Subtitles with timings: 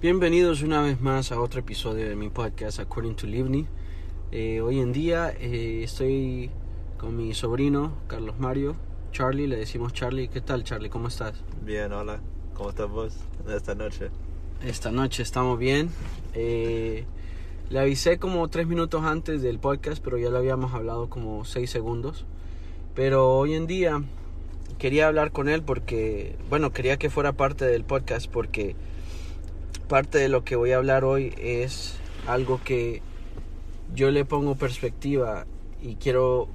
[0.00, 3.66] Bienvenidos una vez más a otro episodio de mi podcast According to Livni.
[4.32, 6.50] Eh, hoy en día eh, estoy
[6.96, 8.76] con mi sobrino Carlos Mario,
[9.12, 10.28] Charlie, le decimos Charlie.
[10.28, 10.88] ¿Qué tal Charlie?
[10.88, 11.34] ¿Cómo estás?
[11.62, 12.18] Bien, hola.
[12.54, 13.14] ¿Cómo estás vos
[13.54, 14.08] esta noche?
[14.64, 15.90] Esta noche estamos bien.
[16.32, 17.04] Eh,
[17.68, 21.68] le avisé como tres minutos antes del podcast, pero ya lo habíamos hablado como seis
[21.68, 22.24] segundos.
[22.94, 24.02] Pero hoy en día
[24.78, 28.76] quería hablar con él porque, bueno, quería que fuera parte del podcast porque
[29.90, 31.96] parte de lo que voy a hablar hoy es
[32.28, 33.02] algo que
[33.92, 35.46] yo le pongo perspectiva
[35.82, 36.46] y quiero,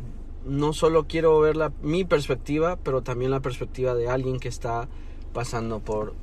[0.45, 4.87] no solo quiero ver la, mi perspectiva, pero también la perspectiva de alguien que está
[5.33, 6.13] pasando por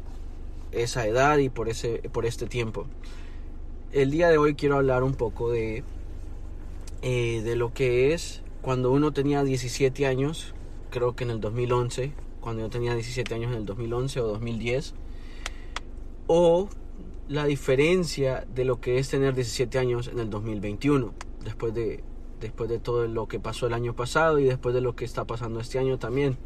[0.73, 2.87] esa edad y por, ese, por este tiempo.
[3.93, 5.85] El día de hoy quiero hablar un poco de,
[7.03, 10.55] eh, de lo que es cuando uno tenía 17 años,
[10.89, 14.95] creo que en el 2011, cuando yo tenía 17 años en el 2011 o 2010,
[16.27, 16.71] o
[17.29, 22.03] la diferencia de lo que es tener 17 años en el 2021, después de,
[22.41, 25.25] después de todo lo que pasó el año pasado y después de lo que está
[25.27, 26.37] pasando este año también.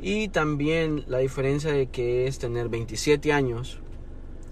[0.00, 3.80] Y también la diferencia de que es tener 27 años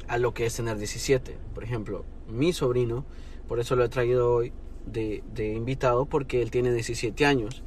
[0.08, 1.36] a lo que es tener 17.
[1.55, 3.05] Por ejemplo, mi sobrino,
[3.48, 4.53] por eso lo he traído hoy
[4.86, 7.62] de, de invitado, porque él tiene 17 años.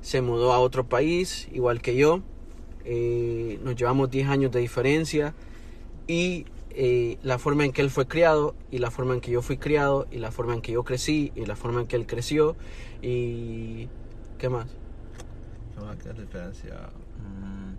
[0.00, 2.20] Se mudó a otro país, igual que yo.
[2.84, 5.34] Eh, nos llevamos 10 años de diferencia.
[6.06, 9.42] Y eh, la forma en que él fue criado y la forma en que yo
[9.42, 12.06] fui criado y la forma en que yo crecí y la forma en que él
[12.06, 12.56] creció
[13.02, 13.88] y
[14.38, 14.66] qué más
[16.02, 16.74] ¿Qué diferencia?
[17.18, 17.74] Mm,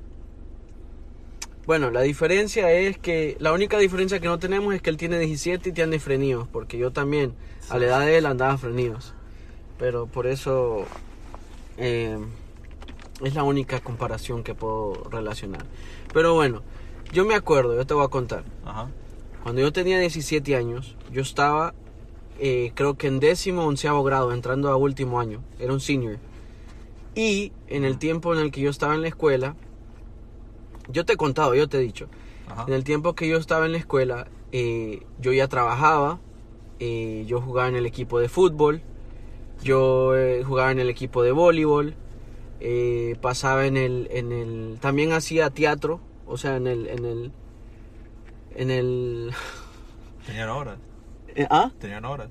[1.65, 5.19] bueno la diferencia es que la única diferencia que no tenemos es que él tiene
[5.19, 7.33] 17 y tiene frenidos porque yo también
[7.69, 9.13] a la edad de él andaba frenidos
[9.77, 10.85] pero por eso
[11.77, 12.17] eh,
[13.23, 15.65] es la única comparación que puedo relacionar.
[16.13, 16.61] Pero bueno
[17.13, 18.43] yo me acuerdo, yo te voy a contar.
[18.65, 18.89] Ajá.
[19.43, 21.73] Cuando yo tenía 17 años, yo estaba,
[22.39, 25.43] eh, creo que en décimo o onceavo grado, entrando a último año.
[25.59, 26.17] Era un senior.
[27.13, 29.55] Y en el tiempo en el que yo estaba en la escuela,
[30.89, 32.07] yo te he contado, yo te he dicho.
[32.47, 32.65] Ajá.
[32.67, 34.27] En el tiempo que yo estaba en la escuela,
[34.57, 36.19] eh, yo ya trabajaba,
[36.79, 38.81] eh, yo jugaba en el equipo de fútbol,
[39.61, 41.95] yo eh, jugaba en el equipo de voleibol,
[43.19, 47.31] pasaba en el, en el, también hacía teatro, o sea, en el, en el,
[48.55, 49.31] en el,
[50.25, 50.77] Tenían horas.
[51.35, 51.71] eh, ¿ah?
[51.79, 52.29] Tenían horas.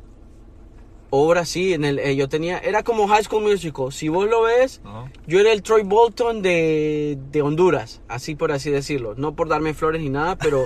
[1.10, 4.43] Obra sí, en el, eh, yo tenía, era como High School Musical, si vos lo
[4.43, 4.81] ves,
[5.28, 9.75] yo era el Troy Bolton de, de Honduras, así por así decirlo, no por darme
[9.75, 10.65] flores ni nada, pero,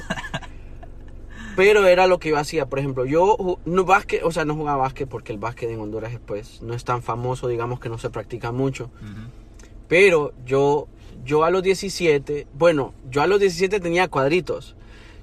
[1.54, 4.78] pero era lo que yo hacía, por ejemplo, yo no básquet, o sea, no jugaba
[4.84, 8.08] básquet porque el básquet en Honduras pues no es tan famoso, digamos que no se
[8.08, 8.90] practica mucho.
[9.86, 10.88] Pero yo,
[11.28, 14.76] yo a los 17, bueno, yo a los 17 tenía cuadritos.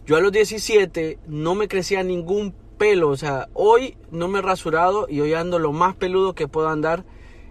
[0.06, 3.10] Yo a los 17 no me crecía ningún pelo.
[3.10, 6.70] O sea, hoy no me he rasurado y hoy ando lo más peludo que puedo
[6.70, 7.04] andar.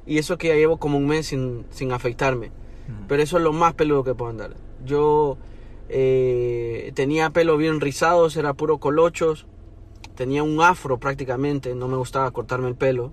[0.06, 2.52] Y eso que ya llevo como un mes sin, sin afeitarme.
[3.08, 4.54] Pero eso es lo más peludo que puedo andar.
[4.84, 5.36] Yo
[5.88, 9.46] eh, tenía pelo bien rizados, era puro colochos.
[10.14, 13.10] Tenía un afro prácticamente, no me gustaba cortarme el pelo.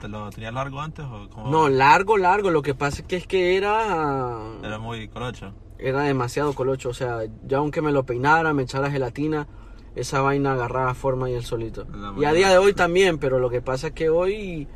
[0.00, 2.50] ¿Te lo tenías largo antes o No, largo, largo.
[2.50, 4.38] Lo que pasa es que es que era...
[4.62, 5.52] Era muy colocho.
[5.78, 6.90] Era demasiado colocho.
[6.90, 9.46] O sea, ya aunque me lo peinara, me echara gelatina,
[9.96, 11.86] esa vaina agarraba forma y el solito.
[12.18, 14.68] Y a día de hoy también, pero lo que pasa es que hoy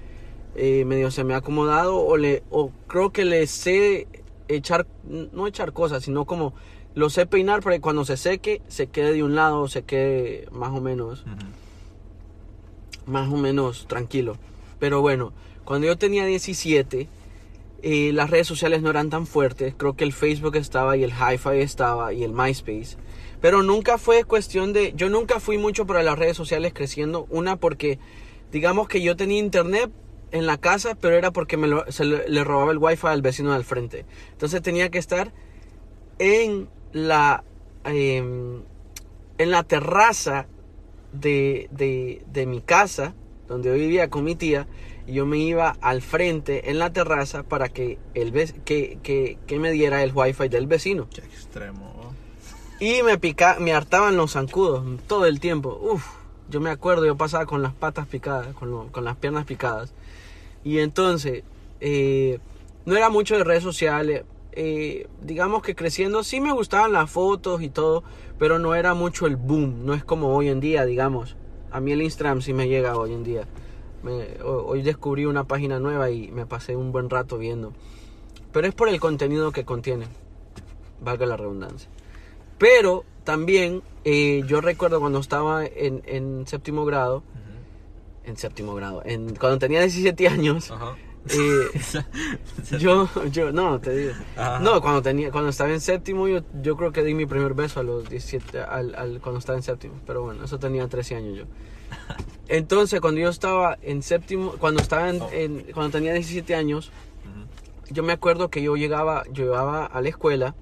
[0.55, 4.09] eh, medio se me ha acomodado o, le, o creo que le sé
[4.49, 6.55] echar, no echar cosas, sino como
[6.95, 10.47] lo sé peinar para que cuando se seque, se quede de un lado, se quede
[10.51, 11.25] más o menos
[13.07, 14.37] más o menos tranquilo.
[14.83, 15.33] Pero bueno,
[15.65, 17.09] cuando yo tenía 17,
[17.83, 19.77] eh, las redes sociales no eran tan fuertes.
[19.77, 22.97] Creo que el Facebook estaba y el Hi-Fi estaba y el MySpace.
[23.41, 24.93] Pero nunca fue cuestión de...
[24.97, 27.29] Yo nunca fui mucho para las redes sociales creciendo.
[27.31, 28.01] Una porque,
[28.51, 29.93] digamos que yo tenía internet
[30.33, 33.63] en la casa, pero era porque me se le, robaba el Wi-Fi al vecino del
[33.63, 34.05] frente.
[34.33, 35.33] Entonces tenía que estar
[36.19, 37.45] en la...
[37.85, 38.65] em,
[39.39, 40.49] en la terraza
[41.13, 43.15] de, de, de mi casa,
[43.53, 44.67] donde yo vivía con mi tía,
[45.07, 48.33] y yo me iba al frente en la terraza para que, el
[48.65, 51.09] que, que, que me diera el wifi del vecino.
[51.15, 51.93] Qué extremo.
[52.81, 55.79] Y me, pica, me hartaban los zancudos todo el tiempo.
[55.81, 56.05] Uf,
[56.49, 59.93] yo me acuerdo, yo pasaba con las patas picadas, con, lo- con las piernas picadas.
[60.65, 61.45] Y entonces,
[61.81, 62.39] eh,
[62.85, 64.25] no era mucho de redes sociales.
[64.53, 68.03] eh, digamos que creciendo sí me gustaban las fotos y todo,
[68.39, 69.85] pero no era mucho el boom.
[69.87, 71.37] No es como hoy en día, digamos.
[71.73, 73.47] A mí el Instagram sí me llega hoy en día.
[74.03, 77.73] Me- hoy descubrí una página nueva y me pasé un buen rato viendo.
[78.53, 80.07] Pero es por el contenido que contiene.
[81.01, 81.89] Valga la redundancia.
[82.59, 87.23] Pero también Eh, yo recuerdo cuando estaba en, en séptimo grado,
[88.25, 90.73] en séptimo grado, en, cuando tenía 17 años.
[91.29, 91.81] Eh,
[92.79, 94.13] yo, yo, no, te digo.
[94.37, 94.59] Ajá.
[94.61, 97.81] No, cuando tenía, cuando estaba en séptimo, yo, yo creo que di mi primer beso
[97.81, 99.95] a los 17, al, al- cuando estaba en séptimo.
[100.07, 101.45] Pero bueno, eso tenía 13 años yo.
[102.49, 105.31] Entonces, cuando yo estaba en séptimo, cuando estaba en, Oh.
[105.33, 106.91] en- cuando tenía 17 años,
[107.25, 107.95] Ujú.
[107.95, 110.55] yo me acuerdo que yo llegaba, yo llegaba a la escuela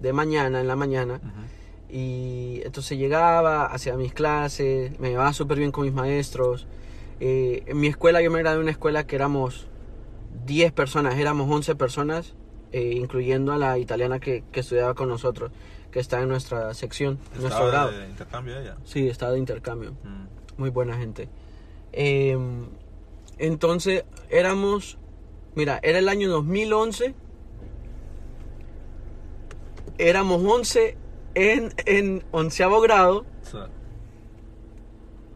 [0.00, 1.94] de mañana, en la mañana, Ujú.
[1.96, 6.66] y entonces llegaba, hacía mis clases, me llevaba súper bien con mis maestros.
[7.20, 9.66] Eh, en mi escuela yo me gradué de una escuela que éramos
[10.46, 12.34] 10 personas, éramos 11 personas,
[12.72, 15.50] eh, incluyendo a la italiana que, que estudiaba con nosotros,
[15.90, 17.90] que está en nuestra sección, en nuestro Estaba grado.
[17.98, 18.76] de intercambio ella.
[18.84, 20.60] Sí, está de intercambio, Mm.
[20.60, 21.28] muy buena gente.
[21.92, 22.36] Eh,
[23.38, 24.98] entonces éramos,
[25.54, 27.14] mira, era el año 2011,
[29.98, 30.96] éramos 11
[31.34, 33.24] en, en onceavo grado.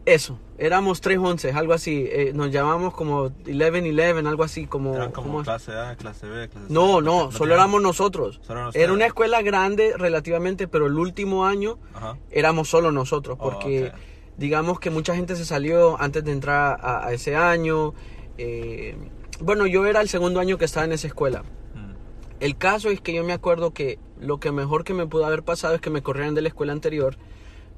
[0.05, 2.05] Eso, éramos 3 once, algo así.
[2.11, 4.95] eh, nos llamamos como 11-11, algo así como...
[4.95, 5.43] eran como ¿cómo?
[5.43, 6.73] clase A, clase B, clase C.
[6.73, 8.41] No, no, solo éramos nosotros.
[8.45, 12.17] Solo Era una escuela grande relativamente, pero el último año Ajá.
[12.31, 13.93] éramos solo nosotros, Oh, porque
[14.37, 17.93] digamos que mucha gente se salió antes de entrar a, a ese año.
[18.37, 18.97] eh,
[19.39, 21.43] bueno, yo era el segundo año que estaba en esa escuela.
[21.75, 21.93] Mm.
[22.41, 25.43] El caso es que yo me acuerdo que lo que mejor que me pudo haber
[25.43, 27.15] pasado es que me corrieran de la escuela anterior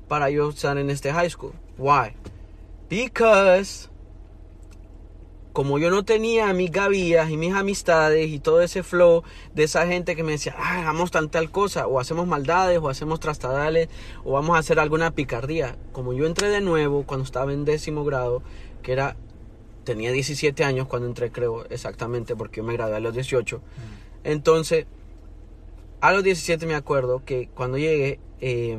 [0.07, 1.53] para yo estar en este high school.
[1.77, 2.13] Why?
[2.89, 3.89] Because
[5.55, 9.23] como yo no tenía mis gavillas y mis amistades y todo ese flow
[9.53, 12.89] de esa gente que me decía, ah, hagamos tal tal cosa, o hacemos maldades, o
[12.89, 13.87] hacemos trastadales,
[14.25, 15.77] o vamos a hacer alguna picardía.
[15.93, 18.43] Como yo entré de nuevo cuando estaba en décimo grado,
[18.83, 19.15] que era,
[19.85, 23.61] tenía 17 años cuando entré, creo, exactamente, porque yo me gradué a los 18.
[24.25, 24.87] Entonces,
[26.01, 28.77] a los 17 me acuerdo que cuando llegué, eh,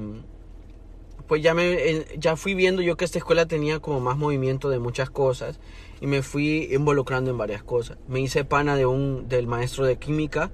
[1.27, 4.79] pues ya, me, ya fui viendo yo que esta escuela tenía como más movimiento de
[4.79, 5.59] muchas cosas
[6.01, 7.99] y me fui involucrando en varias cosas.
[8.09, 10.51] Me hice pana de un, del maestro de química.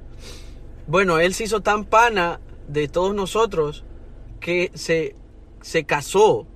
[0.87, 3.85] Bueno, él se hizo tan pana de todos nosotros
[4.41, 5.17] que se,
[5.61, 6.47] se casó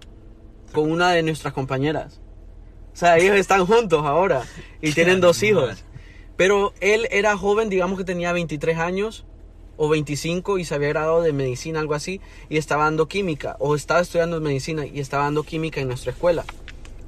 [0.72, 2.20] con una de nuestras compañeras.
[2.92, 4.42] O sea, ellos están juntos ahora
[4.80, 5.84] y tienen dos hijos.
[6.36, 9.26] Pero él era joven, digamos que tenía 23 años
[9.76, 13.74] o 25 y se había graduado de medicina, algo así, y estaba dando química, o
[13.74, 16.44] estaba estudiando medicina y estaba dando química en nuestra escuela.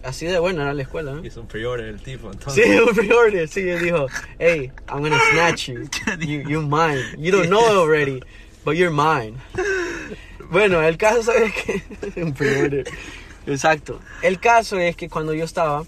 [0.03, 1.25] Así de buena era la escuela, ¿no?
[1.25, 2.81] Hizo un prior el tipo, Sí, entonces.
[2.81, 4.07] un priority, sí, él dijo,
[4.39, 5.81] hey, I'm gonna snatch you,
[6.21, 8.21] you, you're mine, you don't know it already,
[8.65, 9.37] but you're mine.
[10.51, 11.83] Bueno, el caso es que,
[12.23, 12.35] un
[13.47, 15.85] exacto, el caso es que cuando yo estaba,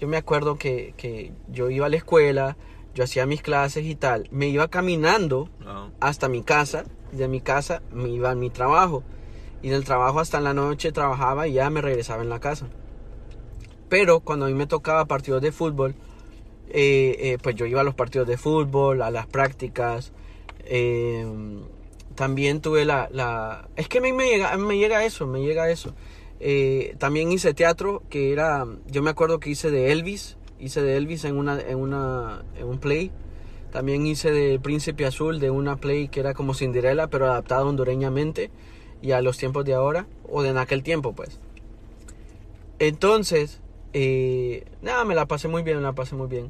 [0.00, 2.56] yo me acuerdo que, que yo iba a la escuela,
[2.96, 5.92] yo hacía mis clases y tal, me iba caminando No.
[6.00, 9.04] hasta mi casa, y de mi casa me iba a mi trabajo,
[9.62, 12.66] y del trabajo hasta en la noche trabajaba y ya me regresaba en la casa.
[13.88, 15.94] Pero cuando a mí me tocaba partidos de fútbol,
[16.70, 20.12] eh, eh, pues yo iba a los partidos de fútbol, a las prácticas.
[20.64, 21.24] eh,
[22.16, 23.68] también tuve la, la...
[23.76, 25.94] Es que a mí me llega, me llega eso, me llega eso.
[26.40, 28.64] Eh, también hice teatro, que era...
[28.86, 32.66] Yo me acuerdo que hice de Elvis, hice de Elvis en, una, en, una, en
[32.66, 33.10] un play.
[33.72, 38.50] También hice de Príncipe Azul, de una play que era como Cinderella, pero adaptada hondureñamente
[39.02, 41.38] y a los tiempos de ahora, o de en aquel tiempo, pues.
[42.78, 43.60] Entonces,
[43.92, 46.48] eh, nada, me la pasé muy bien, me la pasé muy bien.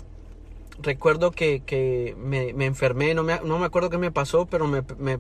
[0.82, 4.66] Recuerdo que, que me, me enfermé, no me, no me acuerdo qué me pasó, pero
[4.66, 5.18] me, me-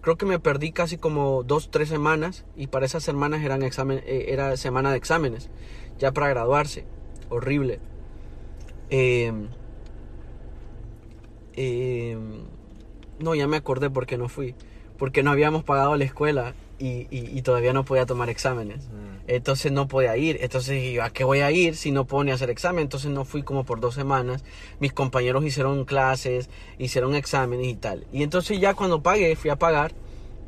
[0.00, 4.02] creo que me perdí casi como dos, tres semanas y para esas semanas eran examen,
[4.06, 5.50] eh, era semana de exámenes,
[5.98, 6.84] ya para graduarse.
[7.30, 7.80] Horrible.
[8.90, 9.32] Eh,
[11.56, 12.16] eh,
[13.18, 14.54] no, ya me acordé por qué no fui.
[14.98, 18.88] Porque no habíamos pagado la escuela y, y- y todavía no podía tomar exámenes.
[18.88, 19.14] Mm.
[19.26, 20.38] Entonces no podía ir.
[20.40, 22.82] Entonces ¿a qué voy a ir si no puedo ni hacer examen?
[22.82, 24.44] Entonces no fui como por dos semanas.
[24.80, 26.48] Mis compañeros hicieron clases,
[26.78, 28.06] hicieron exámenes y tal.
[28.12, 29.92] Y entonces ya cuando pagué, fui a pagar,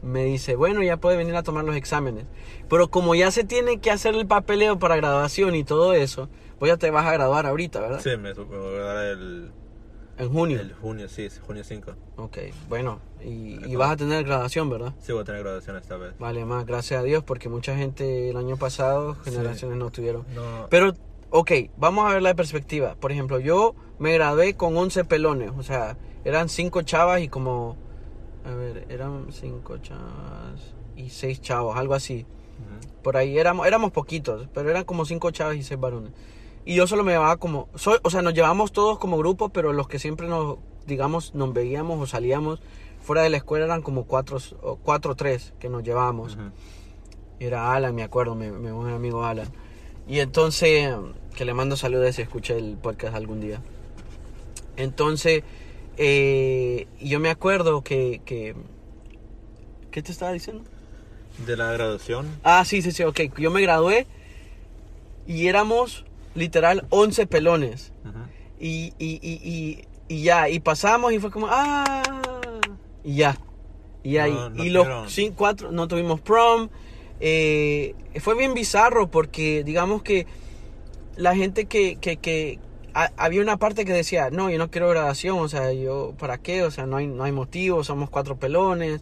[0.02, 2.26] me dice, bueno, ya puede venir a tomar los exámenes.
[2.68, 6.70] Pero como ya se tiene que hacer el papeleo para graduación y todo eso, pues
[6.70, 8.00] ya te vas a graduar ahorita, ¿verdad?
[8.02, 9.50] Sí, me, me voy a dar el,
[10.18, 10.60] En junio.
[10.60, 11.92] el junio, sí, junio 5.
[12.16, 13.00] Ok, bueno.
[13.22, 14.94] Y, y vas a tener graduación, ¿verdad?
[15.00, 16.14] Sí, voy a tener graduación esta vez.
[16.18, 20.24] Vale, más, gracias a Dios, porque mucha gente el año pasado, generaciones no tuvieron.
[20.34, 20.94] No, Pero,
[21.30, 22.94] ok, vamos a ver la perspectiva.
[22.94, 27.76] Por ejemplo, yo me gradué con 11 pelones, o sea, eran 5 chavas y como,
[28.44, 32.26] a ver, eran 5 chavas y 6 chavos, algo así.
[33.02, 36.12] Por ahí éramos, éramos poquitos, pero eran como 5 chavas y 6 varones.
[36.66, 39.72] Y yo solo me llevaba como, soy, o sea, nos llevamos todos como grupo, pero
[39.72, 42.60] los que siempre nos, digamos, nos veíamos o salíamos
[43.06, 46.36] fuera de la escuela eran como 4 o 4 o 3 que nos llevábamos.
[47.38, 49.46] Era Alan, me acuerdo, mi, mi buen amigo Alan.
[50.08, 50.92] Y entonces,
[51.36, 53.60] que le mando saludos si escucha el podcast algún día.
[54.76, 55.44] Entonces,
[55.96, 58.56] eh, yo me acuerdo que, que...
[59.92, 60.64] ¿Qué te estaba diciendo?
[61.46, 62.26] De la graduación.
[62.42, 63.20] Ah, sí, sí, sí, ok.
[63.38, 64.08] Yo me gradué
[65.28, 66.04] y éramos
[66.36, 67.92] literal 11 pelones.
[68.58, 72.02] Y, y, y, y, ya, y pasamos y fue como, ah,
[73.04, 73.36] y ya.
[74.02, 76.68] Y, No, y- no y los cinco, cuatro, no tuvimos prom.
[77.20, 80.26] Eh, fue bien bizarro porque digamos que
[81.16, 82.58] la gente que, que, que
[82.94, 86.38] ha- había una parte que decía, no, yo no quiero graduación, o sea, yo, ¿para
[86.38, 86.62] qué?
[86.62, 89.00] O sea, no hay, no hay motivo, somos cuatro pelones,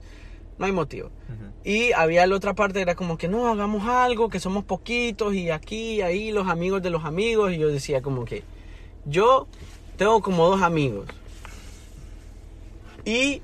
[0.59, 1.11] no hay motivo.
[1.65, 5.51] Y había la otra parte, era como que no, hagamos algo, que somos poquitos y
[5.51, 7.53] aquí, ahí, los amigos de los amigos.
[7.53, 8.43] Y yo decía como que
[9.07, 9.47] yo
[9.97, 11.07] tengo como dos amigos.
[13.05, 13.43] Y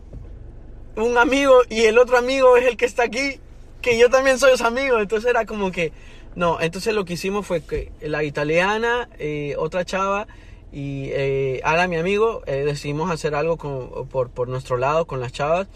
[0.96, 3.40] un amigo y el otro amigo es el que está aquí,
[3.82, 4.98] que yo también soy su amigo.
[5.00, 5.92] Entonces era como que,
[6.34, 10.26] no, entonces lo que hicimos fue que la italiana, eh, otra chava
[10.72, 15.32] y eh, mi amigo, eh, decidimos hacer algo con- por, por nuestro lado con las
[15.32, 15.66] chavas,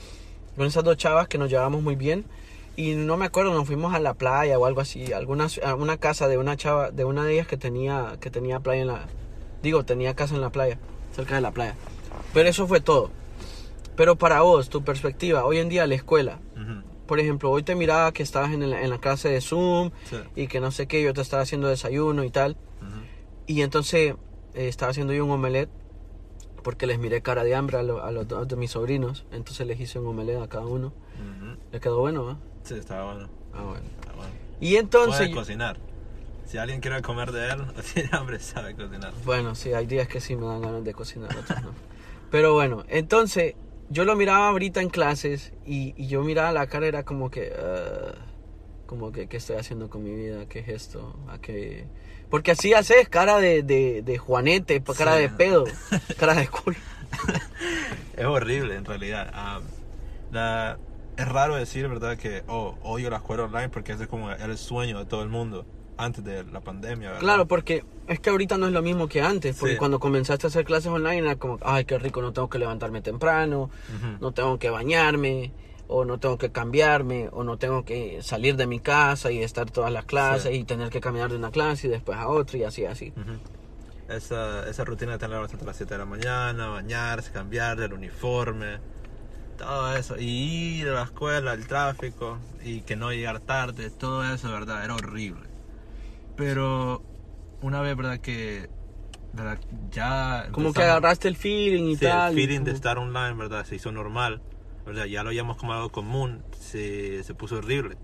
[0.56, 2.24] con esas dos chavas que nos llevamos muy bien.
[2.76, 5.74] Y no me acuerdo, nos fuimos a la playa o algo así, a alguna, a
[5.76, 8.88] una casa de una chava, de una de ellas que tenía, que tenía playa en
[8.88, 9.06] la,
[9.62, 10.78] digo, tenía casa en la playa,
[11.14, 11.76] cerca de la playa.
[12.32, 13.10] Pero eso fue todo.
[13.96, 16.40] Pero para vos, tu perspectiva, hoy en día la escuela,
[17.06, 20.16] por ejemplo, hoy te miraba que estabas en la, en la clase de Zoom Sí.
[20.34, 22.56] y que no sé qué, yo te estaba haciendo desayuno y tal.
[23.46, 24.14] Y entonces
[24.54, 25.68] eh, estaba haciendo yo un omelette
[26.64, 29.24] porque les miré cara de hambre a, lo- a los dos de mis sobrinos.
[29.30, 30.88] Entonces les hice un omelette a cada uno.
[30.88, 31.56] Ujú.
[31.70, 32.38] Le quedó bueno, ¿va?
[32.64, 33.28] Sí, estaba bueno.
[33.52, 33.84] Ah, bueno.
[34.16, 34.32] Bueno.
[34.60, 35.18] Y entonces...
[35.28, 35.76] Puede cocinar.
[36.46, 39.12] Si alguien quiere comer de él o tiene hambre, sabe cocinar.
[39.24, 41.70] Bueno, sí, hay días que sí me dan ganas de cocinar, otros no.
[42.30, 43.54] Pero bueno, entonces
[43.90, 47.52] yo lo miraba ahorita en clases y, y yo miraba la cara, era como que,
[47.58, 48.14] ah,
[48.86, 50.46] como que, ¿qué estoy haciendo con mi vida?
[50.46, 51.14] ¿Qué es esto?
[51.28, 51.86] ¿A qué?
[52.30, 55.22] Porque así haces cara de, de, de Juanete, cara Sí.
[55.22, 55.64] de pedo,
[56.18, 56.76] cara de culo.
[58.16, 59.32] Es horrible en realidad.
[60.30, 60.78] La-
[61.16, 62.16] es raro decir, ¿verdad?
[62.16, 65.28] Que oh, odio la escuela online porque ese es como el sueño de todo el
[65.28, 65.64] mundo
[65.96, 67.20] antes de la pandemia, ¿verdad?
[67.20, 69.78] Claro, porque es que ahorita no es lo mismo que antes, porque Sí.
[69.78, 73.00] cuando comenzaste a hacer clases online era como, ay, qué rico, no tengo que levantarme
[73.00, 73.70] temprano,
[74.20, 75.52] no tengo que bañarme,
[75.88, 79.70] o no tengo que cambiarme, o no tengo que salir de mi casa y estar
[79.70, 80.58] todas las clases Sí.
[80.60, 83.12] y tener que caminar de una clase y después a otra y así, así.
[84.08, 88.78] Esa, esa rutina de tener a las 7 de la mañana, bañarse, cambiar el uniforme,
[89.58, 94.24] todo eso, y ir a la escuela, el tráfico, y que no llegar tarde, todo
[94.24, 94.84] eso, ¿verdad?
[94.84, 95.48] Era horrible.
[96.36, 97.02] Pero
[97.62, 98.18] una vez, ¿verdad?
[98.20, 98.68] Que
[99.32, 99.58] ¿verdad?
[99.90, 100.48] ya...
[100.52, 102.32] Como que agarraste el feeling y Sí, tal.
[102.32, 103.64] el y feeling de como- estar online, ¿verdad?
[103.64, 104.40] Se hizo normal,
[104.86, 105.04] ¿verdad?
[105.06, 107.96] Ya lo habíamos como algo común, se, se puso horrible.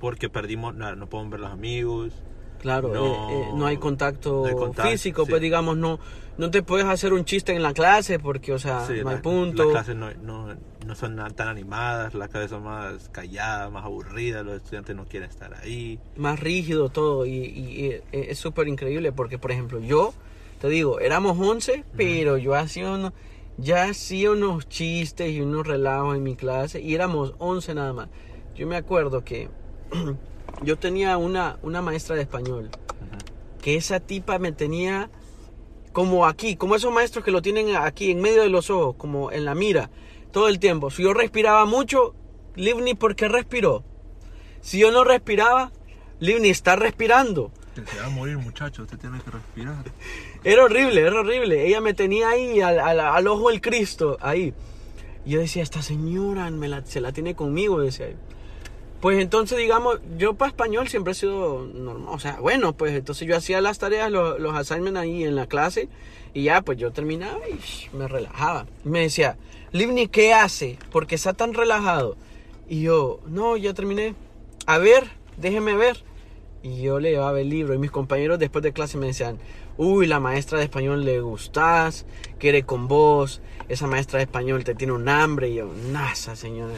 [0.00, 2.12] Porque perdimos, no, no podemos ver los amigos.
[2.60, 5.30] Claro, No- eh, eh, no hay contacto, no hay contacto, físico, sí.
[5.30, 5.98] pues digamos, no,
[6.38, 9.16] no te puedes hacer un chiste en la clase porque, o sea, Sí, no hay
[9.16, 9.62] la- punto.
[9.64, 14.44] Las clases no, no, no son tan animadas, las clases son más calladas, más aburridas,
[14.44, 16.00] los estudiantes no quieren estar ahí.
[16.16, 20.12] más rígido todo y, y- y es súper increíble porque por ejemplo yo
[20.60, 23.12] te digo éramos 11 pero yo hacía uno,
[23.58, 28.08] ya hacía unos chistes y unos relajos en mi clase y éramos 11 nada más
[28.56, 29.50] yo me acuerdo que
[30.62, 32.70] yo tenía una, una maestra de español
[33.60, 35.10] que esa tipa me tenía
[35.92, 39.32] como aquí, como esos maestros que lo tienen aquí en medio de los ojos, como
[39.32, 39.90] en la mira,
[40.30, 40.90] todo el tiempo.
[40.90, 42.14] Si yo respiraba mucho,
[42.54, 43.82] Livni, ¿por qué respiró?
[44.60, 45.72] Si yo no respiraba,
[46.20, 47.50] Livni está respirando.
[47.86, 49.84] Se va a morir, muchacho, usted tiene que respirar.
[50.44, 51.66] Era horrible, era horrible.
[51.66, 54.52] Ella me tenía ahí al, al- al ojo del Cristo, ahí.
[55.24, 58.08] Y yo decía, esta señora me la- se la tiene conmigo, decía.
[59.00, 62.08] Pues entonces, digamos, yo para español siempre he sido normal.
[62.14, 65.46] O sea, bueno, pues entonces yo hacía las tareas, los, los assignments ahí en la
[65.46, 65.88] clase.
[66.34, 68.66] Y ya, pues yo terminaba y me relajaba.
[68.84, 69.36] Me decía,
[69.72, 70.78] Livni, ¿qué hace?
[70.90, 72.16] Porque está tan relajado.
[72.68, 74.14] Y yo, no, ya terminé.
[74.66, 75.04] A ver,
[75.36, 76.02] déjeme ver.
[76.62, 79.38] Y yo le llevaba el libro y mis compañeros después de clase me decían,
[79.76, 82.04] uy, la maestra de español le gustás,
[82.38, 85.50] quiere con vos, esa maestra de español te tiene un hambre.
[85.50, 86.74] Y yo, nasa, señora.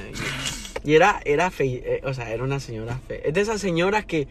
[0.84, 3.20] Y, era, era fe, eh, o sea, era una señora fea.
[3.24, 4.28] Es de esas señoras que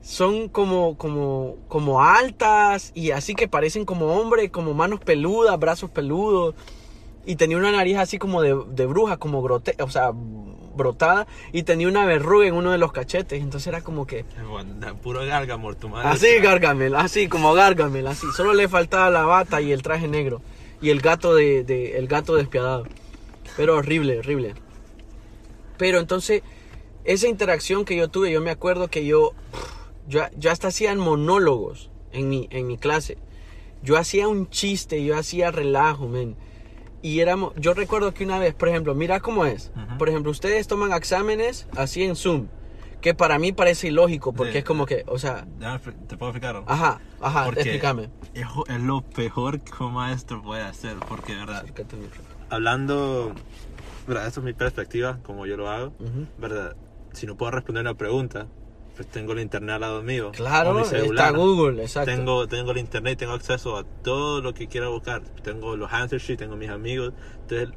[0.00, 5.90] son como, como, como altas y así que parecen como hombre, como manos peludas, brazos
[5.90, 6.54] peludos.
[7.24, 10.12] Y tenía una nariz así como de, de bruja, como grote, o sea,
[10.74, 11.26] brotada.
[11.52, 13.40] Y tenía una verruga en uno de los cachetes.
[13.42, 14.24] Entonces era como que...
[15.02, 16.08] Puro Gargamor, tu madre.
[16.08, 18.26] Así, Gargamel, así como Gargamel, así.
[18.36, 20.42] Solo le faltaba la bata y el traje negro.
[20.80, 22.84] Y el gato de, de- el gato despiadado.
[23.56, 24.54] Pero horrible, horrible.
[25.78, 26.42] Pero entonces,
[27.04, 29.32] esa interacción que yo tuve, yo me acuerdo que yo,
[30.08, 33.18] yo, yo hasta hacía monólogos en mi, en mi clase.
[33.82, 36.36] Yo hacía un chiste, yo hacía relajo, men.
[37.02, 39.72] Y éramos, yo recuerdo que una vez, por ejemplo, mira cómo es.
[39.76, 39.98] Ujú.
[39.98, 42.46] Por ejemplo, ustedes toman exámenes así en Zoom,
[43.00, 44.58] que para mí parece ilógico, porque Sí.
[44.58, 45.44] es como que, o sea,
[46.08, 46.62] ¿Te puedo explicar?
[46.66, 48.08] ajá, ajá, Porque explícame.
[48.34, 51.64] Es, es lo peor que un maestro puede hacer, porque, ¿verdad?
[52.48, 53.32] Hablando,
[54.06, 54.26] ¿verdad?
[54.28, 56.26] Esta es mi perspectiva, como yo lo hago, Ujú.
[56.38, 56.76] ¿verdad?
[57.12, 58.46] Si no puedo responder una pregunta,
[58.94, 60.32] pues tengo el internet al lado mío.
[60.32, 61.30] Claro, está.
[61.30, 62.10] Google, exacto.
[62.10, 65.22] Tengo, tengo el internet, tengo acceso a todo lo que quiera buscar.
[65.42, 67.12] Tengo los answer sheets, tengo mis amigos.
[67.42, 67.70] Entonces,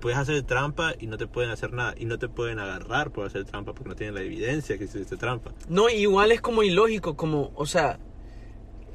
[0.00, 1.94] puedes hacer trampa y no te pueden hacer nada.
[1.98, 5.16] Y no te pueden agarrar por hacer trampa porque no tienen la evidencia que hiciste
[5.16, 5.52] trampa.
[5.68, 7.98] No, igual es como ilógico, como, o sea,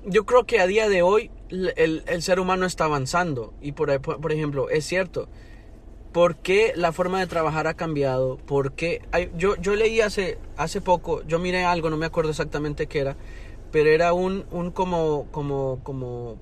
[0.05, 3.53] yo creo que a día de hoy el, el ser humano está avanzando.
[3.61, 5.29] Y por por ejemplo, es cierto,
[6.17, 8.37] ¿por qué la forma de trabajar ha cambiado?
[8.37, 9.03] ¿Por qué?
[9.11, 13.01] hay- yo, yo leí hace, hace poco, yo miré algo, no me acuerdo exactamente qué
[13.01, 13.15] era,
[13.71, 16.37] pero era un, un como, como, como,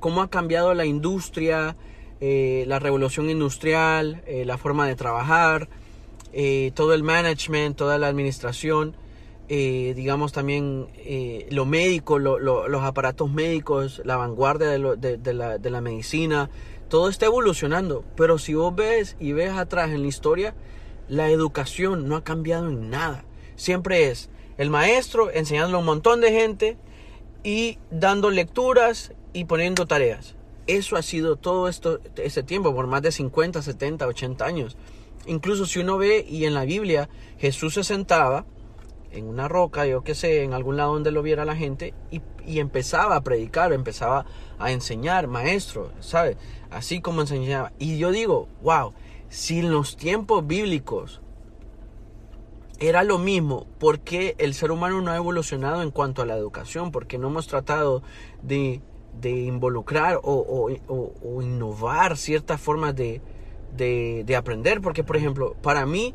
[0.00, 1.76] cómo ha cambiado la industria,
[2.20, 5.70] eh, la revolución industrial, eh, la forma de trabajar,
[6.34, 8.96] eh, todo el management, toda la administración,
[9.48, 15.32] digamos también eh, lo médico, lo- lo- los aparatos médicos, la vanguardia de, lo- de
[15.32, 16.50] la, de la medicina,
[16.88, 18.04] todo está evolucionando.
[18.16, 20.54] Pero si vos ves y ves atrás en la historia,
[21.08, 23.24] la educación no ha cambiado en nada.
[23.56, 24.28] Siempre es
[24.58, 26.76] el maestro enseñándole a un montón de gente
[27.44, 30.34] y dando lecturas y poniendo tareas.
[30.66, 34.76] Eso ha sido todo esto, este tiempo, por más de 50, 70, 80 años.
[35.26, 38.46] Incluso si uno ve y en la Biblia Jesús se sentaba
[39.12, 42.20] en una roca, yo qué sé, en algún lado donde lo viera la gente y,
[42.58, 44.24] empezaba a predicar, empezaba
[44.58, 46.36] a enseñar, maestro, ¿sabes?
[46.70, 47.72] Así como enseñaba.
[47.78, 48.92] Y yo digo, wow,
[49.28, 51.20] si en los tiempos bíblicos
[52.78, 56.36] era lo mismo, ¿por qué el ser humano no ha evolucionado en cuanto a la
[56.36, 56.92] educación?
[56.92, 58.02] Porque no hemos tratado
[58.42, 58.80] de,
[59.24, 60.70] involucrar o,
[61.42, 63.20] innovar ciertas formas de-
[63.76, 64.80] de aprender.
[64.80, 66.14] Porque, por ejemplo, para mí,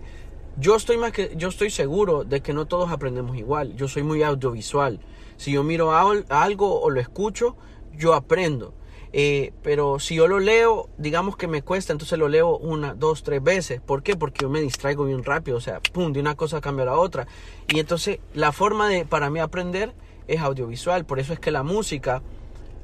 [0.58, 3.76] yo estoy, más que, yo estoy seguro de que no todos aprendemos igual.
[3.76, 5.00] Yo soy muy audiovisual.
[5.38, 7.56] Si yo miro al- algo o lo escucho,
[7.96, 8.74] yo aprendo.
[9.14, 13.24] Eh, pero si yo lo leo, digamos que me cuesta, entonces lo leo una, dos,
[13.24, 13.82] tres veces.
[13.82, 14.16] ¿Por qué?
[14.16, 15.58] Porque yo me distraigo bien rápido.
[15.58, 17.28] O sea, pum, de una cosa cambio a la otra.
[17.68, 19.94] Y entonces la forma de para mí aprender
[20.28, 21.06] es audiovisual.
[21.06, 22.22] Por eso es que la música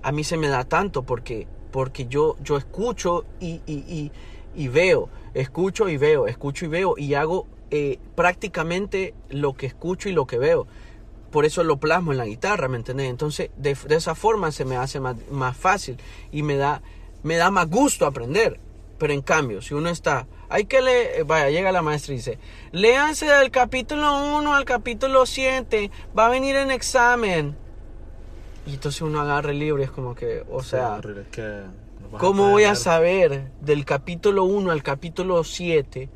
[0.04, 4.12] a mí se me da tanto porque, porque yo, yo escucho y, y, y,
[4.56, 10.10] y veo, escucho y veo, escucho y veo y hago eh, prácticamente lo que escucho
[10.10, 10.68] y lo que veo.
[11.32, 13.10] Por eso lo plasmo en la guitarra, ¿me entendés?
[13.10, 15.98] Entonces, de, de esa forma se me hace más, más fácil
[16.32, 16.82] y me da,
[17.24, 18.60] me da más gusto aprender.
[18.98, 22.40] Pero en cambio, si uno está, hay que leer, vaya, llega la maestra y dice,
[22.72, 27.56] léanse del capítulo 1 al capítulo 7, va a venir en examen.
[28.66, 31.42] Y entonces uno agarra el libro y es como que, o sea, horrible, es que
[31.42, 36.10] no a ¿cómo poder voy a saber del capítulo 1 al capítulo 7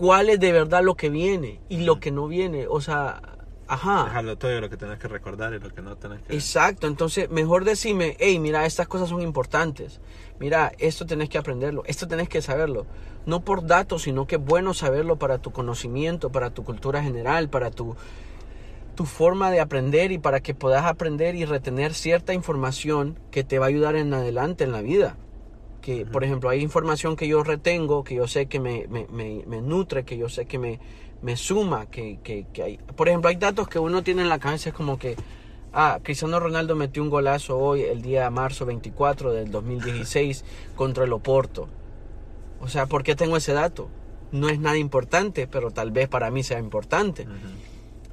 [0.00, 2.66] cuál es de verdad lo que viene y lo que no viene?
[2.66, 3.20] O sea,
[3.68, 4.04] ajá.
[4.04, 6.32] Dejarlo todo lo que tenés que recordar y lo que no tenés que...
[6.32, 10.00] Exacto, entonces mejor decime, hey, mira, estas cosas son importantes.
[10.38, 12.86] Mira, esto tenés que aprenderlo, esto tenés que saberlo.
[13.26, 17.50] No por datos, sino que es bueno saberlo para tu conocimiento, para tu cultura general,
[17.50, 17.94] para tu,
[18.94, 23.58] tu forma de aprender y para que puedas aprender y retener cierta información que te
[23.58, 25.18] va a ayudar en adelante en la vida.
[25.80, 29.44] Que, por ejemplo, hay información que yo retengo, que yo sé que me, me, me,
[29.46, 30.78] me nutre, que yo sé que me,
[31.22, 32.76] me suma, que, que, que hay...
[32.78, 35.16] Por ejemplo, hay datos que uno tiene en la cabeza, es como que,
[35.72, 40.44] ah, Cristiano Ronaldo metió un golazo hoy, el día marzo 24 del 2016,
[40.76, 41.68] contra el Oporto.
[42.60, 43.88] O sea, ¿por qué tengo ese dato?
[44.32, 47.26] No es nada importante, pero tal vez para mí sea importante.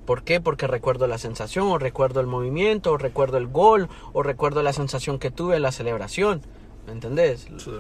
[0.06, 0.40] ¿Por qué?
[0.40, 4.72] Porque recuerdo la sensación, o recuerdo el movimiento, o recuerdo el gol, o recuerdo la
[4.72, 6.42] sensación que tuve en la celebración.
[6.88, 7.48] ¿Me entendés?
[7.58, 7.72] Sí.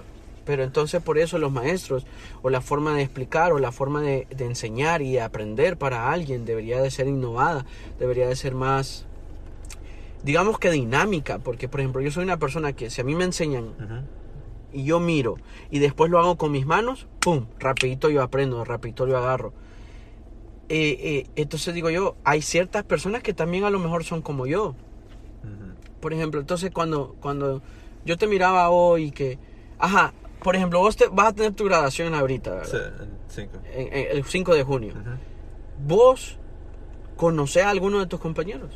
[0.45, 2.05] Pero entonces por eso los maestros,
[2.41, 6.45] o la forma de explicar, o la forma de, de enseñar y aprender para alguien
[6.45, 7.65] debería de ser innovada,
[7.99, 9.05] debería de ser más,
[10.23, 13.25] digamos que dinámica, porque por ejemplo yo soy una persona que si a mí me
[13.25, 14.05] enseñan Ujú.
[14.71, 15.35] y yo miro
[15.69, 17.47] y después lo hago con mis manos, ¡pum!
[17.59, 19.51] Rapidito yo aprendo, rapidito yo agarro.
[20.69, 24.47] Eh, eh, entonces digo yo, hay ciertas personas que también a lo mejor son como
[24.47, 24.75] yo.
[25.43, 25.73] Ujú.
[25.99, 27.61] Por ejemplo, entonces cuando, cuando
[28.07, 29.37] yo te miraba hoy que,
[29.77, 33.03] ajá, por ejemplo, vos te, vas a tener tu graduación ahorita, Sí, ¿verdad?
[33.03, 33.57] en cinco.
[33.71, 34.93] En- en- el 5 de junio.
[35.85, 36.37] ¿Vos
[37.15, 38.69] conocés a alguno de tus compañeros?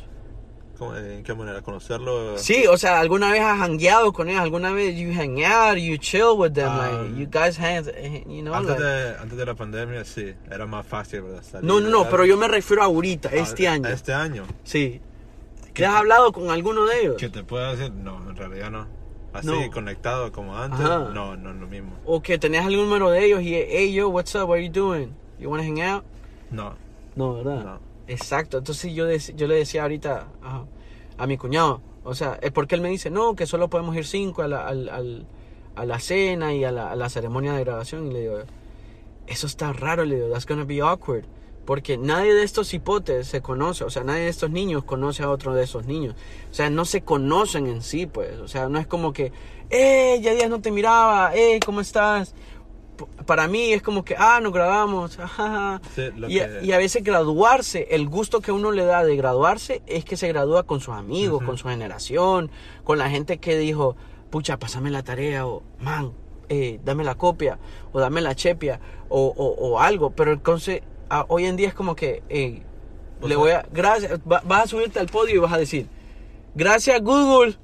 [0.78, 1.62] ¿Cómo- ¿En qué manera?
[1.62, 2.36] ¿Conocerlo?
[2.38, 5.96] Sí, o sea, alguna vez has hangueado con ellos, alguna vez you hang out, you
[5.96, 6.90] chill with them, Ah.
[6.90, 10.34] like, you guys hang, eh, you know, Antes like- de, antes de la pandemia, sí,
[10.50, 11.42] era más fácil, ¿verdad?
[11.42, 13.88] Salir, No, no, no, pero yo me refiero a ahorita, este Ah, año.
[13.88, 14.44] Este año.
[14.64, 15.00] Sí.
[15.72, 17.16] ¿Te has hablado con alguno de ellos?
[17.16, 17.92] ¿Qué te puedo decir?
[17.92, 18.86] No, en realidad no.
[19.32, 19.70] Así, No.
[19.70, 21.10] conectado como antes, Ajá.
[21.14, 21.92] no, no es lo mismo.
[22.04, 24.70] O que tenías algún número de ellos y, hey, yo, what's up, what are you
[24.72, 25.08] doing?
[25.38, 26.04] You wanna hang out?
[26.50, 26.74] No,
[27.16, 27.64] No, ¿verdad?
[27.64, 27.80] no.
[28.08, 30.64] Exacto, entonces yo, dec- yo le decía ahorita ajá,
[31.16, 34.04] a mi cuñado, o sea, es porque él me dice, no, que solo podemos ir
[34.06, 35.26] cinco a la, al- al-
[35.76, 38.08] a la cena y a la, a la ceremonia de graduación.
[38.08, 38.38] Y le digo,
[39.26, 41.24] eso está raro, le digo, that's gonna be awkward.
[41.64, 45.30] Porque nadie de estos hipotes se conoce, o sea, nadie de estos niños conoce a
[45.30, 46.16] otro de esos niños.
[46.50, 48.38] O sea, no se conocen en sí, pues.
[48.40, 49.32] O sea, no es como que,
[49.70, 52.34] eh, ya días no te miraba, eh, ¿cómo estás?
[53.26, 55.80] Para mí es como que, ah, nos grabamos, ajá.
[55.94, 59.16] Sí, Y, a- que- y a veces graduarse, el gusto que uno le da de
[59.16, 62.50] graduarse es que se gradúa con sus amigos, con su generación,
[62.84, 63.96] con la gente que dijo,
[64.30, 66.12] pucha, pásame la tarea, o man,
[66.48, 67.58] eh, dame la copia,
[67.92, 70.10] o dame la chepia, o, o- o algo.
[70.10, 72.22] Pero entonces, a- hoy en día es como que,
[73.20, 75.86] O le voy a, gracias, va- vas a subirte al podio y vas a decir,
[76.54, 77.56] gracias Google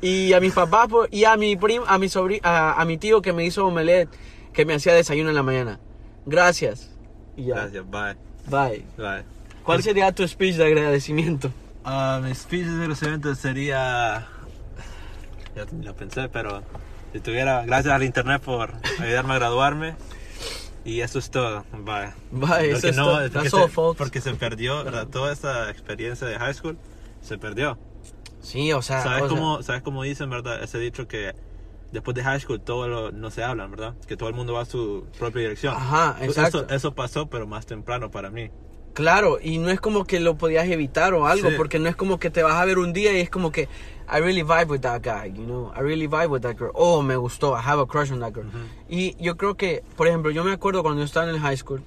[0.00, 2.08] y a mis papás por- y a mi prim, a mi
[2.42, 4.08] a, a mi tío que me hizo omelette,
[4.52, 5.78] que me hacía desayuno en la mañana.
[6.26, 6.90] Gracias.
[7.36, 7.54] Y ya.
[7.54, 8.16] Gracias, bye.
[8.50, 8.84] Bye.
[8.96, 9.24] Bye.
[9.62, 11.50] ¿Cuál sería tu speech de agradecimiento?
[11.84, 14.26] Ah, mi speech de agradecimiento sería.
[15.54, 16.62] Ya lo pensé, pero
[17.12, 17.64] si tuviera.
[17.66, 19.94] Gracias al internet por ayudarme a graduarme.
[20.88, 21.64] Y eso es todo.
[21.72, 22.12] Bye.
[22.30, 23.14] Bye, eso es no, todo.
[23.20, 23.98] porque, That's se, all, folks.
[23.98, 25.06] porque se perdió, ¿verdad?
[25.06, 26.78] Toda esa experiencia de high school
[27.20, 27.78] se perdió.
[28.40, 30.62] Sí, o sea, ¿Sabes o sea, cómo, ¿Sabes cómo dicen, verdad?
[30.62, 31.34] Ese dicho que
[31.92, 33.94] después de high school todo lo- no se hablan, ¿verdad?
[34.06, 35.74] Que todo el mundo va a su propia dirección.
[35.76, 36.60] Ajá, exacto.
[36.64, 38.50] Eso, eso pasó, pero más temprano para mí.
[38.98, 41.54] Claro, y no es como que lo podías evitar o algo, Sí.
[41.56, 43.68] porque no es como que te vas a ver un día y es como que
[44.12, 46.72] I really vibe with that guy, you know, I really vibe with that girl.
[46.74, 48.50] Oh, me gustó, I have a crush on that girl.
[48.88, 51.56] Y yo creo que, por ejemplo, yo me acuerdo cuando yo estaba en el high
[51.56, 51.80] school,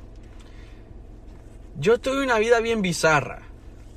[1.78, 3.42] yo tuve una vida bien bizarra,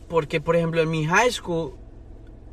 [0.09, 1.75] porque por ejemplo en mi high school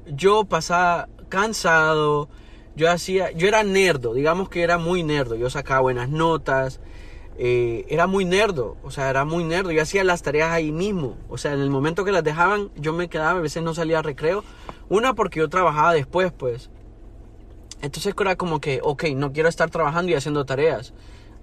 [0.06, 2.30] yo pasaba cansado,
[2.76, 6.80] yo hacía, yo era nerdo, digamos que era muy nerdo, yo sacaba buenas notas,
[7.44, 11.18] eh, era muy nerdo, o sea, era muy nerdo, yo hacía las tareas ahí mismo,
[11.28, 13.98] o sea, en el momento que las dejaban, yo me quedaba, a veces no salía
[13.98, 14.44] a recreo,
[14.90, 16.70] una porque yo trabajaba después, pues,
[17.82, 20.94] entonces era como que, ok, no quiero estar trabajando y haciendo tareas,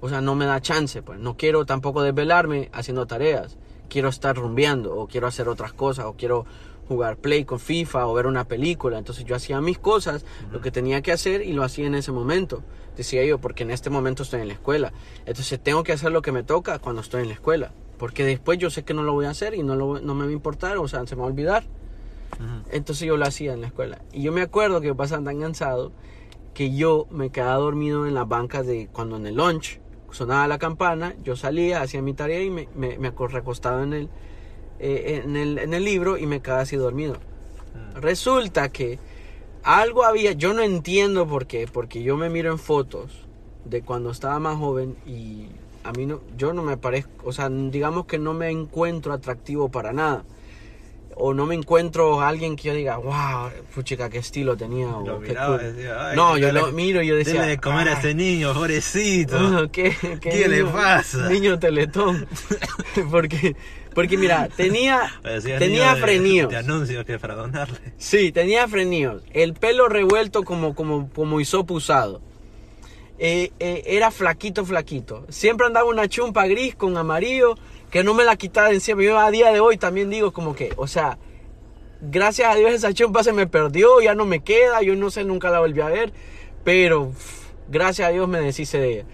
[0.01, 3.59] o sea, no me da chance, pues, no quiero tampoco desvelarme haciendo tareas,
[3.89, 6.47] quiero estar rumbeando, o quiero hacer otras cosas, o quiero
[6.89, 8.99] jugar play con FIFA o ver una película.
[8.99, 12.11] Entonces yo hacía mis cosas, lo que tenía que hacer y lo hacía en ese
[12.11, 12.63] momento.
[12.97, 14.93] Decía yo, porque en este momento estoy en la escuela.
[15.27, 17.73] Entonces tengo que hacer lo que me toca cuando estoy en la escuela.
[17.99, 20.25] Porque después yo sé que no lo voy a hacer y no, lo, no me
[20.25, 21.65] va a importar, o sea, se me va a olvidar.
[22.71, 24.01] Entonces yo lo hacía en la escuela.
[24.13, 25.93] Y yo me acuerdo que yo pasaba tan cansado
[26.55, 30.59] que yo me quedaba dormido en las bancas de cuando en el lunch sonaba la
[30.59, 34.09] campana, yo salía, hacía mi tarea y me, me, me recostaba en el,
[34.81, 37.17] eh, en, el, en el libro y me quedaba así dormido.
[37.95, 38.99] Resulta que
[39.63, 43.27] algo había, yo no entiendo por qué, porque yo me miro en fotos
[43.65, 45.49] de cuando estaba más joven y
[45.85, 49.69] a mí no, yo no me parezco, o sea, digamos que no me encuentro atractivo
[49.69, 50.25] para nada.
[51.21, 54.87] O no me encuentro a alguien que yo diga, wow, puchica, qué estilo tenía.
[54.89, 55.67] o Lo qué miraba cool".
[55.67, 57.97] y decía, "Ay, no, yo dale- lo miro y yo decía, Dele de comer a
[57.97, 59.37] "Ah, ese niño, pobrecito.
[59.73, 61.29] ¿Qué, qué ¿Qué le pasa?
[61.29, 62.25] Niño teletón.
[63.11, 63.57] porque,
[63.95, 66.01] porque mira, tenía, Parecía tenía de-.
[66.49, 67.79] De anuncio que para donarle.
[67.97, 69.23] Sí, tenía frenillos.
[69.33, 72.21] El pelo revuelto como, como, como hisopo usado.
[73.19, 75.27] Eh, eh, era flaquito, flaquito.
[75.29, 77.57] Siempre andaba una chumpa gris con amarillo
[77.91, 79.03] que no me la quitaba de encima.
[79.03, 81.19] Yo a día de hoy también digo como que, o sea,
[82.01, 85.25] gracias a Dios esa chumpa se me perdió, ya no me queda, yo no sé,
[85.25, 86.13] nunca la volví a ver.
[86.65, 87.13] Pero
[87.69, 89.07] gracias a Dios me deshice de ella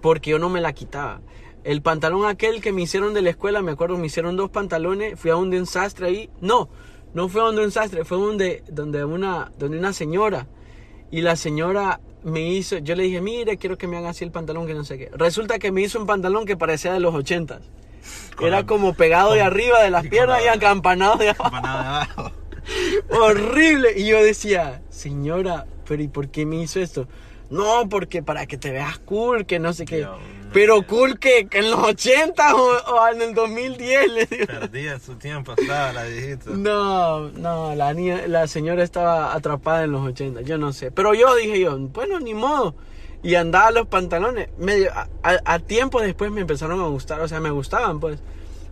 [0.00, 1.22] porque yo no me la quitaba.
[1.64, 5.18] El pantalón aquel que me hicieron de la escuela, me acuerdo, me hicieron dos pantalones,
[5.18, 6.30] fui a un de un sastre ahí.
[6.42, 6.68] No,
[7.14, 10.46] no fue a un sastre, fue donde, donde, una, donde una señora.
[11.10, 14.30] Y la señora me hizo, yo le dije, mire, quiero que me haga así el
[14.30, 15.10] pantalón, que no sé qué.
[15.14, 17.62] Resulta que me hizo un pantalón que parecía de los ochentas.
[18.40, 21.42] Era la- como pegado de arriba de las y piernas y acampanado de abajo.
[21.44, 22.32] Campanada de abajo.
[23.10, 23.92] Horrible.
[23.96, 27.06] Y yo decía, señora, pero ¿y por qué me hizo esto?
[27.50, 29.98] No, porque para que te veas cool, que no sé qué.
[29.98, 30.18] Dios
[30.54, 34.08] pero cool que, que en los 80 o, o en el 2010.
[34.12, 34.46] le digo.
[34.46, 36.50] Perdía su tiempo, estaba la viejita.
[36.50, 40.92] No, no, la, niña, la señora estaba atrapada en los 80, yo no sé.
[40.92, 42.76] Pero yo dije yo, bueno, ni modo.
[43.24, 44.50] Y andaba los pantalones.
[44.58, 44.90] Medio,
[45.22, 48.20] a, tiempo después me empezaron a gustar, o sea, me gustaban pues.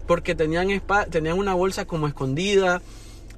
[0.07, 0.69] Porque tenían,
[1.11, 2.83] tenían una bolsa como escondida.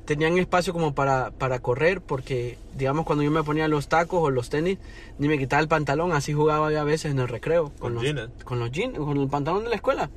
[0.07, 4.31] tenían espacio como para, para correr, porque, digamos, cuando yo me ponía los tacos o
[4.31, 4.79] los tenis,
[5.18, 7.70] ni me quitaba el pantalón, así jugaba yo a veces en el recreo.
[7.79, 8.29] Con los, jeans.
[8.44, 10.11] Con los jeans, con el pantalón de la escuela.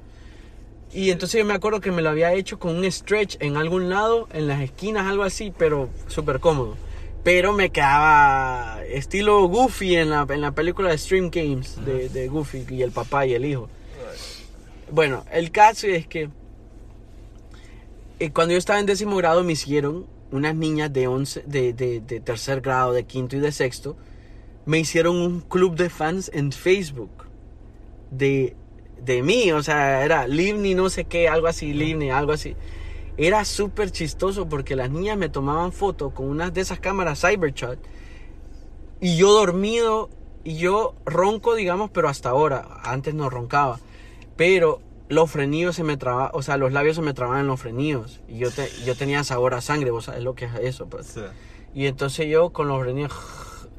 [0.92, 3.90] Y entonces yo me acuerdo que me lo había hecho con un stretch en algún
[3.90, 6.76] lado, en las esquinas, algo así, pero súper cómodo.
[7.28, 12.30] Pero me quedaba estilo Goofy en la, en la película de Stream Games, de, de
[12.30, 13.68] Goofy y el papá y el hijo.
[14.90, 16.30] Bueno, el caso es que
[18.20, 22.00] eh, cuando yo estaba en décimo grado me hicieron unas niñas de, once, de, de,
[22.00, 23.98] de tercer grado, de quinto y de sexto,
[24.66, 27.26] me hicieron un club de fans en Facebook
[28.10, 28.56] de,
[29.04, 32.56] de mí, o sea, era Livni no sé qué, algo así, Livni, algo así.
[33.18, 37.80] Era súper chistoso porque las niñas me tomaban fotos con unas de esas cámaras Cybershot
[39.02, 40.10] y yo dormido
[40.44, 43.80] y yo ronco, digamos, pero hasta ahora, antes no roncaba,
[44.36, 47.60] pero los frenillos se me trababan, o sea, los labios se me trababan en los
[47.60, 50.88] frenillos y yo, te, yo tenía sabor a sangre, vos sabes lo que es eso,
[50.88, 51.08] pues.
[51.08, 51.22] Sí.
[51.74, 53.14] Y entonces yo con los frenillos,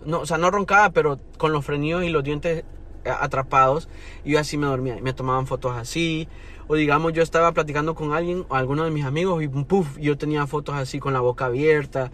[0.05, 2.65] no, o sea, no roncaba, pero con los frenillos y los dientes
[3.05, 3.89] atrapados,
[4.25, 4.99] y yo así me dormía.
[4.99, 6.29] Y me tomaban fotos así,
[6.69, 10.17] o digamos, yo estaba platicando con alguien, o alguno de mis amigos, y puff, yo
[10.17, 12.13] tenía fotos así con la boca abierta.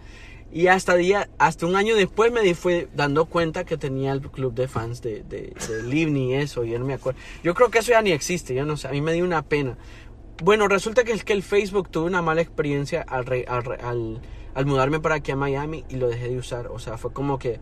[0.51, 4.53] Y hasta, día, hasta un año después me fue dando cuenta que tenía el club
[4.53, 7.19] de fans de, de, de Livni y eso, y no me acuerdo.
[7.43, 9.41] Yo creo que eso ya ni existe, yo no sé, a mí me dio una
[9.41, 9.77] pena.
[10.41, 14.21] Bueno, resulta que es que el Facebook tuve una mala experiencia al, re- al,
[14.53, 16.67] al, mudarme para aquí a Miami y lo dejé de usar.
[16.67, 17.59] O sea, fue como que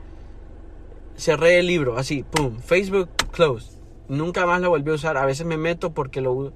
[1.16, 3.78] cerré el libro, así, pum, Facebook closed.
[4.08, 5.18] Nunca más lo volví a usar.
[5.18, 6.52] A veces me meto porque lo,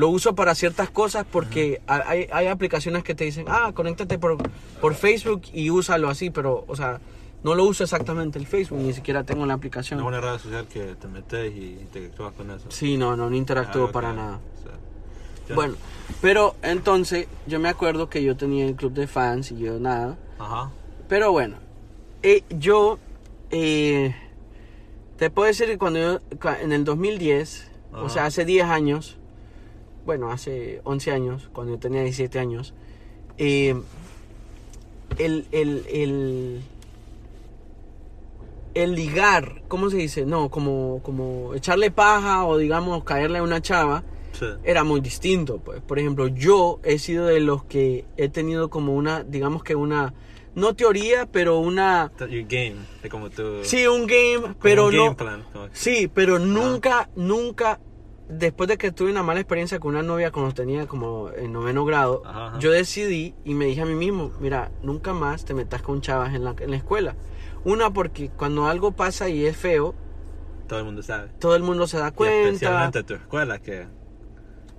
[0.00, 4.18] lo uso para ciertas cosas porque ha- hay, hay aplicaciones que te dicen, ah, conéctate
[4.18, 4.38] por,
[4.80, 7.00] por Facebook y úsalo así, pero, o sea,
[7.44, 10.00] no lo uso exactamente el Facebook, ni siquiera tengo la aplicación.
[10.00, 12.66] Es una red social que te metes y te actúas con eso.
[12.70, 14.40] Sí, no, no, no interactúo Ah, para nada.
[14.62, 14.68] Sí.
[15.50, 15.54] Ya.
[15.54, 15.74] Bueno,
[16.20, 20.16] pero entonces yo me acuerdo que yo tenía el club de fans y yo nada.
[20.38, 20.70] Ajá.
[21.08, 21.56] Pero bueno,
[22.22, 22.98] eh, yo
[23.50, 24.14] eh,
[25.16, 26.20] te puedo decir que cuando yo,
[26.62, 28.08] en el 2010, o Ajá.
[28.08, 29.16] sea, hace 10 años,
[30.06, 32.74] bueno, hace 11 años, cuando yo tenía 17 años,
[33.38, 33.74] eh,
[35.18, 36.60] el, el, el,
[38.74, 40.24] el ligar, ¿cómo se dice?
[40.26, 44.46] No, como, como echarle paja o digamos caerle a una chava Sí.
[44.64, 45.58] era muy distinto.
[45.58, 45.82] Pues.
[45.82, 50.14] Por ejemplo, yo he sido de los que he tenido como una, digamos que una,
[50.54, 52.76] no teoría, pero una, Your game.
[53.10, 53.62] Como tu.
[53.64, 55.44] sí, un game, pero un no, game plan.
[55.52, 57.80] como- sí, pero nunca, nunca,
[58.30, 61.84] después de que tuve una mala experiencia con una novia cuando tenía como en noveno
[61.84, 62.58] grado, Ajá, ajá.
[62.58, 66.34] yo decidí y me dije a mí mismo, mira, nunca más te metas con chavas
[66.34, 67.16] en la, en la escuela.
[67.64, 69.94] Una, porque cuando algo pasa y es feo,
[70.68, 71.30] Todo el mundo sabe.
[71.38, 72.48] todo el mundo se da Y cuenta.
[72.48, 73.86] especialmente tu escuela, que.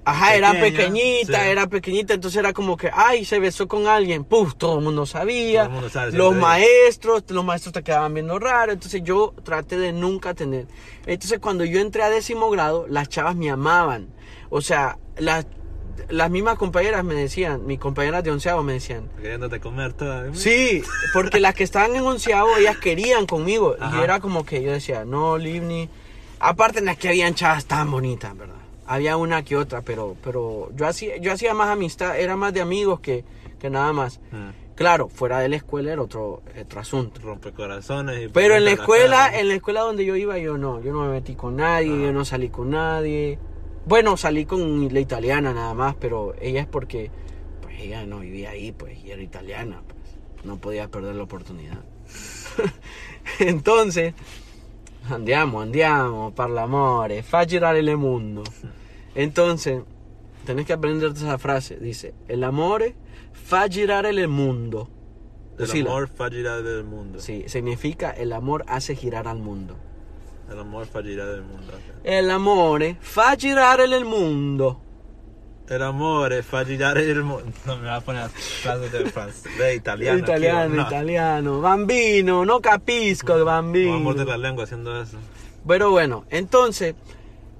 [0.03, 1.49] Ajá, era pequeñita, sí.
[1.49, 5.05] era pequeñita, entonces era como que, ay, se besó con alguien, puf, todo el mundo
[5.05, 9.33] sabía, Todo el mundo sabe, los maestros, los maestros te quedaban viendo raro, entonces yo
[9.43, 10.65] traté de nunca tener.
[11.05, 14.07] Entonces cuando yo entré a décimo grado, las chavas me amaban,
[14.49, 15.45] o sea, las,
[16.09, 20.33] las mismas compañeras me decían, mis compañeras de onceavo me decían, Queriéndote comer toda.
[20.33, 20.81] sí,
[21.13, 25.05] porque las que estaban en onceavo, ellas querían conmigo, y era como que yo decía,
[25.05, 25.89] no, Livni,
[26.39, 28.55] aparte en las que habían chavas tan bonitas, ¿verdad?
[28.91, 32.59] Había una que otra, pero, pero yo hacía, yo hacía más amistad, era más de
[32.59, 33.23] amigos que,
[33.57, 34.19] que nada más.
[34.33, 34.75] Mm.
[34.75, 37.21] Claro, fuera de la escuela era otro, otro asunto.
[37.21, 38.25] Rompe corazones.
[38.25, 41.03] y Pero en la escuela, en la escuela donde yo iba, yo no, yo no
[41.03, 43.39] me metí con nadie, yo no salí con nadie.
[43.85, 47.11] Bueno, salí con la italiana nada más, pero ella es porque,
[47.61, 51.79] pues ella no vivía ahí, pues, y era italiana, pues, no podía perder la oportunidad.
[53.39, 54.15] Entonces,
[55.09, 58.43] andiamo, andiamo, per l'amore, fa girare il mondo.
[59.15, 59.81] Entonces,
[60.45, 62.95] tenés que aprenderte esa frase, dice, el amore
[63.33, 64.89] fa girare el mundo.
[65.59, 65.91] El Decila.
[65.91, 67.19] amor fallirá del mundo.
[67.19, 69.75] Sí, significa el amor hace girar al mundo.
[70.49, 71.67] El amor fallirá del mundo.
[71.73, 71.99] ok.
[72.03, 74.81] El amore fa girare il mondo.
[75.69, 77.45] El amor fallirá del mundo.
[77.65, 80.19] No me va a poner frases de francés, de italiano.
[80.19, 80.81] italiano, no.
[80.81, 81.61] italiano.
[81.61, 83.99] Bambino, no capisco, Me voy a bambino.
[83.99, 85.17] morder la lengua haciendo eso.
[85.67, 86.95] Pero bueno, entonces,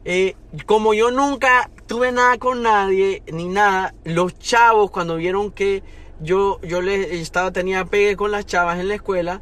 [0.04, 0.36] eh,
[0.66, 5.84] como yo nunca tuve nada con nadie, ni nada, los chavos cuando vieron que
[6.20, 9.42] yo, yo les estaba, tenía pegue con las chavas en la escuela,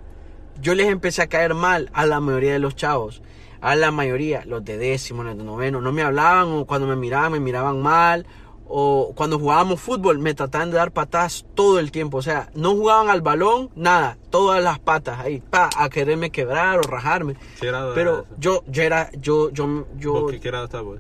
[0.62, 3.22] yo les empecé a caer mal a la mayoría de los chavos.
[3.62, 6.96] A la mayoría, los de décimo, los de noveno, no me hablaban o cuando me
[6.96, 8.26] miraban, me miraban mal.
[8.72, 12.18] O cuando jugábamos fútbol, me trataban de dar patadas todo el tiempo.
[12.18, 16.78] O sea, no jugaban al balón, nada, todas las patas ahí, pa, a quererme quebrar
[16.78, 17.36] o rajarme.
[17.60, 18.36] ¿Qué grado Pero era eso?
[18.38, 21.00] yo, yo era, yo, yo, yo, ¿Vos qué, grado vos?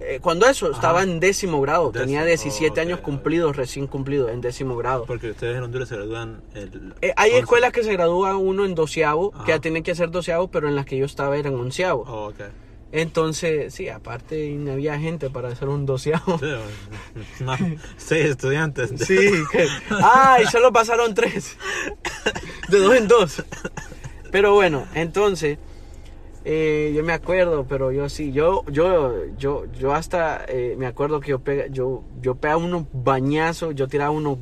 [0.00, 0.74] eh, cuando eso, Ajá.
[0.74, 1.92] estaba en décimo grado.
[1.92, 5.04] Tenía 17 ok, años cumplidos, recién cumplidos, en décimo grado.
[5.06, 6.94] Porque ustedes en Honduras se gradúan el...
[7.00, 7.40] Eh, hay 11.
[7.40, 10.76] escuelas que se gradúa uno en doceavo, que ya tienen que hacer doceavo, pero en
[10.76, 12.04] las que yo estaba eran onceavo.
[12.06, 12.40] Oh, ok.
[12.92, 16.38] Entonces, sí, aparte no había gente para hacer un doceavo.
[16.38, 16.46] Sí,
[17.44, 17.56] no,
[17.96, 18.92] seis estudiantes.
[19.06, 19.66] Sí, que,
[20.02, 21.56] ay, solo pasaron tres.
[22.68, 23.44] De dos en dos.
[24.30, 25.58] Pero bueno, entonces,
[26.44, 31.20] eh, yo me acuerdo, pero yo sí, yo, yo, yo, yo hasta eh, me acuerdo
[31.20, 34.38] que yo pega, yo, yo pegaba unos bañazos, yo tiraba unos,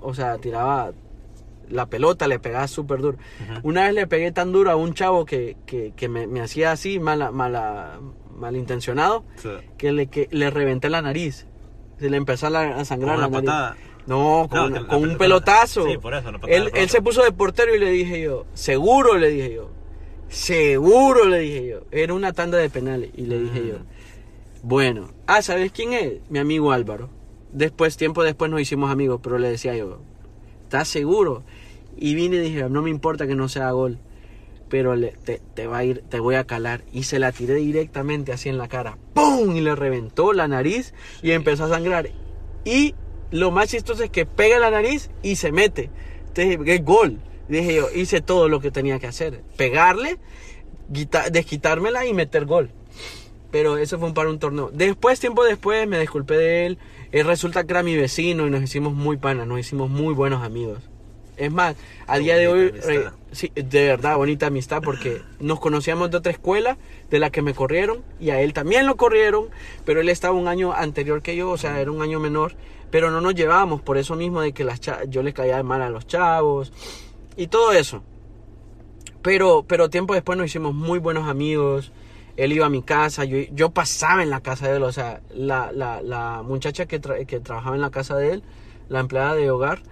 [0.00, 0.92] o sea, tiraba
[1.72, 3.18] la pelota, le pegaba súper duro.
[3.62, 6.70] Una vez le pegué tan duro a un chavo que, que, que me, me hacía
[6.72, 7.98] así, mala, mala,
[8.36, 9.48] malintencionado, Sí.
[9.78, 11.46] que le, que le reventé la nariz.
[11.98, 13.46] Se le empezó a, sangrar la una nariz.
[13.50, 13.76] patada.
[14.06, 15.86] No, con, No, una- que la con un pelota- pelotazo.
[15.86, 19.16] Sí, por eso, patada él, él se puso de portero y le dije yo, seguro
[19.16, 19.70] le dije yo,
[20.28, 21.80] seguro le dije yo.
[21.90, 23.66] Era una tanda de penales y le dije Mm.
[23.68, 23.74] yo,
[24.62, 26.14] bueno, ah, ¿sabes quién es?
[26.30, 27.08] Mi amigo Álvaro.
[27.52, 30.00] Después, tiempo después nos hicimos amigos, pero le decía yo,
[30.64, 31.42] ¿estás seguro?
[31.96, 33.98] Y vine y dije, no me importa que no sea gol,
[34.68, 36.82] pero le- te, te va a ir, te voy a calar.
[36.92, 39.54] Y se la tiré directamente así en la cara, ¡pum!
[39.56, 42.08] Y le reventó la nariz y empezó a sangrar.
[42.64, 42.94] Y
[43.30, 45.90] lo más chistoso es que pega la nariz y se mete.
[46.28, 47.18] Entonces, es gol.
[47.48, 49.42] Dije yo, hice todo lo que tenía que hacer.
[49.56, 50.18] Pegarle,
[51.30, 52.70] desquitármela y meter gol.
[53.50, 54.70] Pero eso fue para un torneo.
[54.72, 56.78] Después, tiempo después, me disculpé de él.
[57.12, 60.42] Eh, resulta que era mi vecino y nos hicimos muy panas, nos hicimos muy buenos
[60.42, 60.78] amigos.
[61.36, 65.60] Es más, a Qué día de hoy, eh, sí, de verdad, bonita amistad porque nos
[65.60, 66.76] conocíamos de otra escuela
[67.10, 69.46] de la que me corrieron y a él también lo corrieron,
[69.84, 72.54] pero él estaba un año anterior que yo, o sea, era un año menor,
[72.90, 75.88] pero no nos llevábamos por eso mismo de que las yo les caía mal a
[75.88, 76.72] los chavos
[77.36, 78.02] y todo eso.
[79.22, 81.92] Pero, pero tiempo después nos hicimos muy buenos amigos.
[82.36, 84.82] Él iba a mi casa, yo, yo pasaba en la casa de él.
[84.82, 88.42] O sea, la, la, la muchacha que, tra- que trabajaba en la casa de él,
[88.88, 89.82] la empleada de hogar,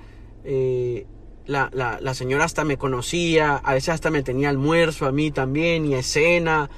[0.45, 1.07] eh,
[1.51, 5.31] la, la, la señora hasta me conocía, a veces hasta me tenía almuerzo a mí
[5.31, 6.71] también y escena.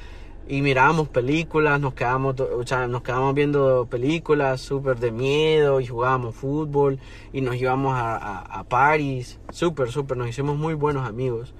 [0.48, 5.86] Y mirábamos películas, nos quedábamos, o sea, nos quedábamos viendo películas súper de miedo y
[5.86, 6.98] jugábamos fútbol
[7.32, 11.54] y nos íbamos a, a, a París, súper, súper, nos hicimos muy buenos amigos.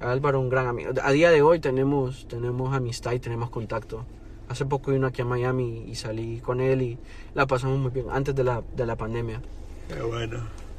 [0.00, 0.04] Mm.
[0.04, 0.92] Álvaro, un gran amigo.
[1.02, 4.04] A día de hoy tenemos, tenemos amistad y tenemos contacto.
[4.48, 6.98] Hace poco vino aquí a Miami y salí con él y
[7.34, 9.40] la pasamos muy bien, antes de la, de la pandemia.
[9.88, 10.38] Qué bueno.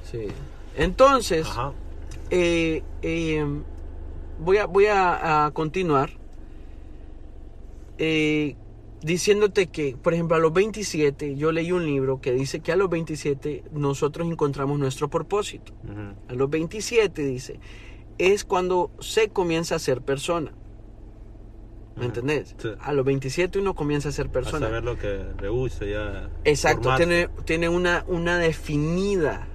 [0.09, 0.27] Sí.
[0.75, 1.47] Entonces,
[2.29, 3.45] eh, eh,
[4.39, 6.11] voy, a, voy a, a continuar
[7.97, 8.55] eh,
[9.01, 12.75] diciéndote que, por ejemplo, a los 27, yo leí un libro que dice que a
[12.75, 15.73] los 27 nosotros encontramos nuestro propósito.
[16.27, 17.59] A los 27 dice,
[18.17, 20.53] es cuando se comienza a ser persona.
[21.95, 22.55] ¿Me entendés?
[22.57, 22.69] Sí.
[22.79, 24.65] A los 27 uno comienza a ser A persona.
[24.65, 26.29] saber lo que le gusta ya.
[26.43, 27.05] Exacto, formarse.
[27.05, 29.47] tiene, tiene una, una definida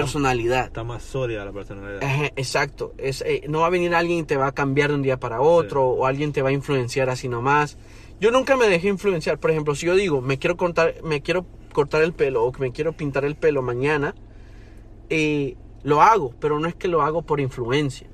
[0.00, 0.66] personalidad.
[0.66, 2.02] Está más sólida la personalidad.
[2.02, 2.94] Ajá, exacto.
[2.98, 5.18] Es, eh, no va a venir alguien y te va a cambiar de un día
[5.18, 7.76] para otro o alguien te va a influenciar así nomás.
[8.20, 9.38] Yo nunca me dejé influenciar.
[9.38, 12.60] Por ejemplo, si yo digo, me quiero cortar, me quiero cortar el pelo o que
[12.60, 14.14] me quiero pintar el pelo mañana,
[15.10, 18.08] eh, lo hago, pero no es que lo hago por influencia.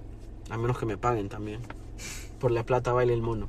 [0.50, 1.60] A menos que me paguen también.
[2.38, 3.48] Por la plata baila el mono.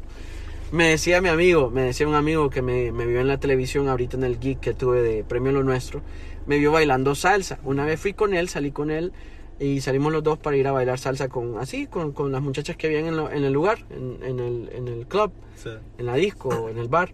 [0.71, 3.89] Me decía mi amigo, me decía un amigo que me, me vio en la televisión
[3.89, 6.01] ahorita en el geek que tuve de Premio Lo Nuestro,
[6.45, 7.59] me vio bailando salsa.
[7.63, 9.11] Una vez fui con él, salí con él
[9.59, 12.75] y salimos los dos para ir a bailar salsa con así, con, con las muchachas
[12.75, 15.69] que habían en, lo- en el lugar, en, en el, en el club, Sí.
[15.97, 17.13] en la disco, o en el bar.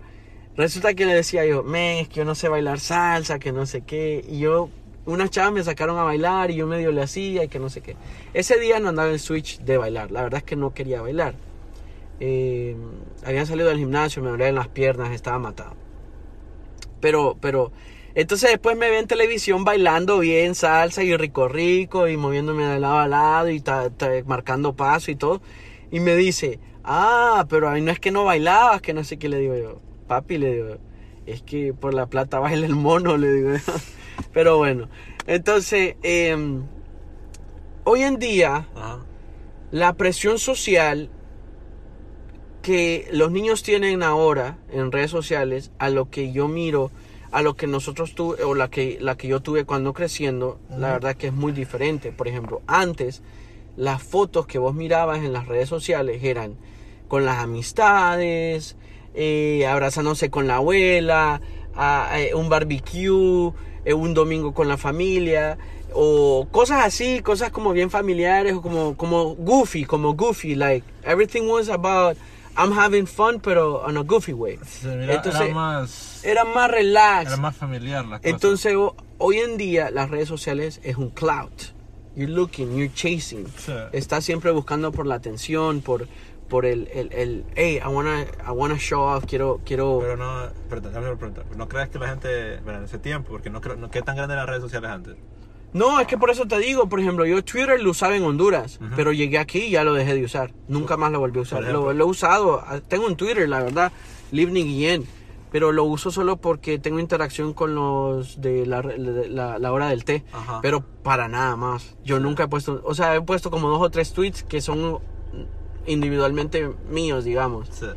[0.56, 3.66] Resulta que le decía yo, men, es que yo no sé bailar salsa, que no
[3.66, 4.26] sé qué.
[4.28, 4.70] Y yo,
[5.06, 7.82] unas chavas me sacaron a bailar y yo medio le hacía y que no sé
[7.82, 7.96] qué.
[8.34, 11.36] Ese día no andaba en switch de bailar, la verdad es que no quería bailar.
[12.20, 12.76] Eh,
[13.26, 15.76] había salido del gimnasio, me dolían las piernas, estaba matado.
[17.00, 17.72] Pero, pero,
[18.22, 22.80] entonces después me ve en televisión bailando bien salsa y rico rico y moviéndome de
[22.80, 25.42] lado a lado y ta- ta- marcando paso y todo.
[25.92, 29.30] Y me dice, ah, pero ahí no es que no bailabas, que no sé qué
[29.30, 29.80] le digo yo.
[30.08, 30.78] Papi, le digo,
[31.26, 33.74] es que por la plata baila el mono, le digo yo.
[34.34, 34.90] Pero bueno,
[35.28, 36.64] entonces, em,
[37.86, 39.00] hoy en día Ajá.
[39.72, 41.10] la presión social
[42.62, 46.92] que los niños tienen ahora en redes sociales a lo que yo miro
[47.32, 50.92] a lo que nosotros tuve o la que la que yo tuve cuando creciendo la
[50.92, 53.22] verdad que es muy diferente por ejemplo antes
[53.78, 56.56] las fotos que vos mirabas en las redes sociales eran
[57.08, 58.76] con las amistades
[59.14, 61.42] eh, abrazándose con la abuela
[61.76, 63.52] a- a- un barbecue
[63.86, 65.58] eh, un domingo con la familia
[65.94, 71.48] o cosas así, cosas como bien familiares o como, como goofy, como goofy, like everything
[71.50, 72.16] was about
[72.56, 74.60] I'm having fun, pero on a goofy way.
[74.68, 77.28] Se mira- Entonces, era más, Era más relax.
[77.28, 78.30] era más familiar la cosa.
[78.30, 81.52] Entonces, ho- hoy en día las redes sociales es un clout.
[82.16, 83.46] You're looking, you're chasing.
[83.58, 83.72] Sí.
[83.94, 86.08] Estás siempre buscando por la atención, por,
[86.50, 90.00] por el, el, el, hey, I wanna, I wanna show off, quiero, quiero...
[90.02, 91.46] Pero no, preguntar.
[91.56, 94.16] ¿No crees que la gente, bueno, en ese tiempo, porque no creo, no, ¿qué tan
[94.16, 95.16] grandes eran las redes sociales antes?
[95.72, 98.80] No, es que por eso te digo, por ejemplo, yo Twitter lo usaba en Honduras,
[98.82, 98.90] Ujú.
[98.96, 100.52] pero llegué aquí y ya lo dejé de usar.
[100.68, 101.62] Nunca más lo volví a usar.
[101.64, 103.92] Lo, lo he usado, ah, tengo un Twitter, la verdad,
[104.32, 105.06] Livni Guillén,
[105.52, 108.82] pero lo uso solo porque tengo interacción con los de la,
[109.60, 110.60] la hora del té, Ajá.
[110.62, 111.96] pero para nada más.
[112.04, 115.00] Yo nunca he puesto, o sea, he puesto como dos o tres tweets que son
[115.86, 117.68] individualmente míos, digamos.
[117.72, 117.88] Sí.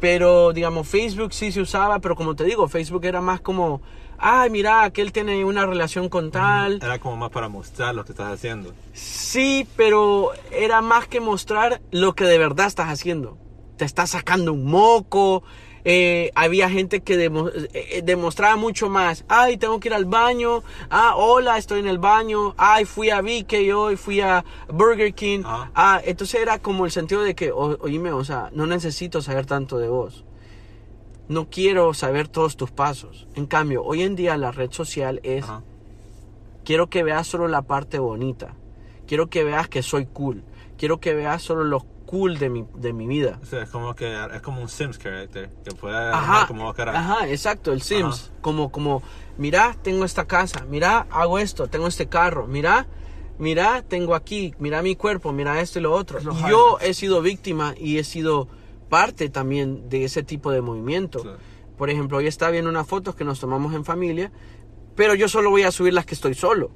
[0.00, 3.82] Pero, digamos, Facebook sí se usaba, pero como te digo, Facebook era más como,
[4.18, 6.78] ay, mira, aquel tiene una relación con tal.
[6.82, 8.72] Era como más para mostrar lo que estás haciendo.
[8.92, 13.36] Sí, pero era más que mostrar lo que de verdad estás haciendo.
[13.76, 15.42] Te estás sacando un moco.
[15.90, 19.24] Eh, había gente que demo- eh, eh, demostraba mucho más.
[19.26, 20.62] Ay, tengo que ir al baño.
[20.90, 22.54] Ah, hola, estoy en el baño.
[22.58, 25.40] Ay, fui a BK hoy, fui a Burger King.
[25.46, 25.70] Ajá.
[25.74, 29.46] Ah, entonces era como el sentido de que, o- oíme, o sea, no necesito saber
[29.46, 30.26] tanto de vos.
[31.26, 33.26] No quiero saber todos tus pasos.
[33.34, 35.62] En cambio, hoy en día la red social es Ajá.
[36.64, 38.54] Quiero que veas solo la parte bonita.
[39.06, 40.44] Quiero que veas que soy cool.
[40.76, 43.38] Quiero que veas solo lo cool de mi, de mi vida.
[43.42, 47.28] O sea, es como que es como un Sims character que puede Ajá, como ajá,
[47.28, 48.30] exacto, el Sims.
[48.30, 48.40] Ajá.
[48.40, 49.02] Como, como,
[49.36, 52.86] mira, tengo esta casa, mira, hago esto, tengo este carro, mira,
[53.38, 56.18] mira, tengo aquí, mira mi cuerpo, mira esto y lo otro.
[56.20, 56.84] Los Yo highlights.
[56.88, 58.48] he sido víctima y he sido
[58.88, 61.18] parte también de ese tipo de movimiento.
[61.18, 61.28] Sí.
[61.76, 64.32] Por ejemplo, hoy estaba viendo unas fotos que nos tomamos en familia,
[64.96, 66.70] pero yo solo voy a subir las que estoy solo.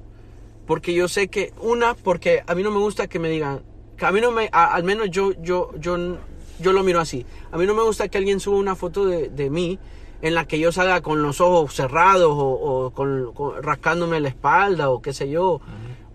[0.67, 3.63] Porque yo sé que, una, porque a mí no me gusta que me digan,
[4.01, 6.17] a mí no me, a- al menos yo, yo, yo,
[6.59, 7.25] yo lo miro así.
[7.51, 9.79] A mí no me gusta que alguien suba una foto de, de mí
[10.21, 12.45] en la que yo salga con los ojos cerrados o,
[12.85, 15.59] o con, con- rascándome la espalda o qué sé yo.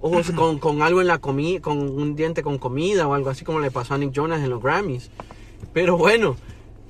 [0.01, 3.45] O con, con algo en la comida, con un diente con comida o algo así
[3.45, 5.11] como le pasó a Nick Jonas en los Grammys.
[5.73, 6.37] Pero bueno,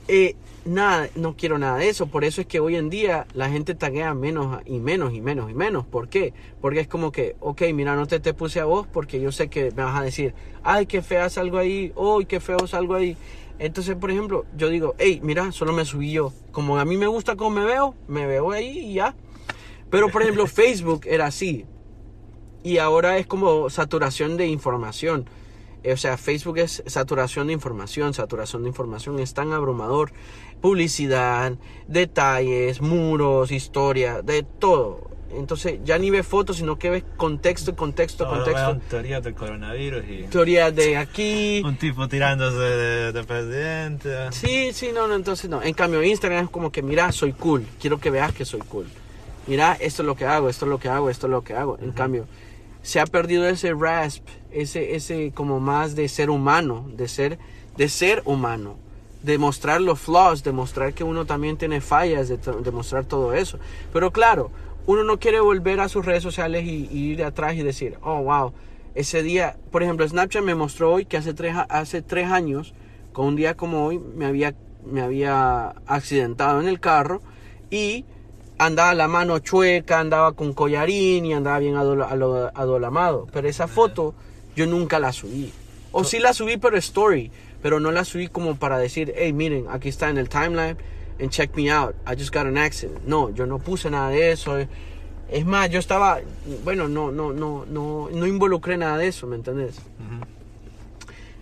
[0.08, 0.36] eh,
[0.68, 2.06] nada, no quiero nada de eso.
[2.06, 5.50] Por eso es que hoy en día la gente taguea menos y menos y menos
[5.50, 5.86] y menos.
[5.86, 6.34] ¿Por qué?
[6.60, 9.48] Porque es como que, ok, mira, no te, te puse a vos porque yo sé
[9.48, 13.16] que me vas a decir, ay, qué fea salgo ahí, uy, qué feo salgo ahí.
[13.58, 16.32] Entonces, por ejemplo, yo digo, hey, mira, solo me subí yo.
[16.52, 19.16] Como a mí me gusta cómo me veo, me veo ahí y ya.
[19.90, 21.66] Pero, por ejemplo, Facebook era así.
[22.62, 25.26] Y ahora es como saturación de información.
[25.82, 30.12] Eh, O sea, Facebook es saturación de información, saturación de información es tan abrumador.
[30.60, 31.52] Publicidad,
[31.86, 35.08] detalles, muros, historia, de todo.
[35.30, 38.54] Entonces ya ni ves fotos, sino que ves contexto, contexto, contexto.
[38.54, 41.62] vean teorías del coronavirus y Teoría de aquí.
[41.64, 44.32] un tipo tirándose de, de presidente.
[44.32, 45.62] Sí, sí, no, no, entonces no.
[45.62, 47.66] En cambio, Instagram es como que, mira, soy cool.
[47.80, 48.86] Quiero que veas que soy cool.
[49.46, 51.54] Mira, esto es lo que hago, esto es lo que hago, esto es lo que
[51.54, 51.78] hago.
[51.80, 52.26] En cambio,
[52.82, 57.38] se ha perdido ese rasp, ese, ese como más de ser humano, de ser,
[57.76, 58.76] de ser humano.
[59.22, 63.04] De mostrar los flaws, de mostrar que uno también tiene fallas, de, to- de mostrar
[63.04, 63.58] todo eso.
[63.92, 64.50] Pero claro,
[64.86, 68.22] uno no quiere volver a sus redes sociales y, y ir atrás y decir, oh,
[68.22, 68.52] wow,
[68.94, 72.74] ese día, por ejemplo, Snapchat me mostró hoy que hace tres, a- hace tres años,
[73.12, 74.54] con un día como hoy, me había,
[74.86, 77.20] me había accidentado en el carro
[77.70, 78.04] y
[78.58, 83.26] andaba la mano chueca, andaba con collarín y andaba bien adol- adolamado.
[83.32, 84.14] Pero esa foto
[84.56, 85.52] yo nunca la subí.
[85.90, 87.30] O sí la subí, pero story.
[87.62, 90.76] Pero no la subí como para decir, hey, miren, aquí está en el timeline
[91.20, 91.94] and check me out.
[92.06, 93.04] I just got an accident.
[93.04, 94.58] No, yo no puse nada de eso.
[95.30, 96.20] Es más, yo estaba,
[96.64, 99.76] bueno, no, no, no, no, no involucré nada de eso, ¿me entendés?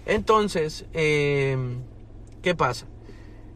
[0.07, 1.57] Entonces, eh,
[2.43, 2.87] ¿qué pasa?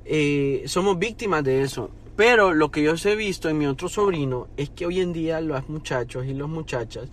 [0.04, 1.90] Eh, somos víctimas de eso.
[2.16, 5.40] Pero lo que yo he visto en mi otro sobrino es que hoy en día
[5.40, 7.08] los muchachos y las muchachas,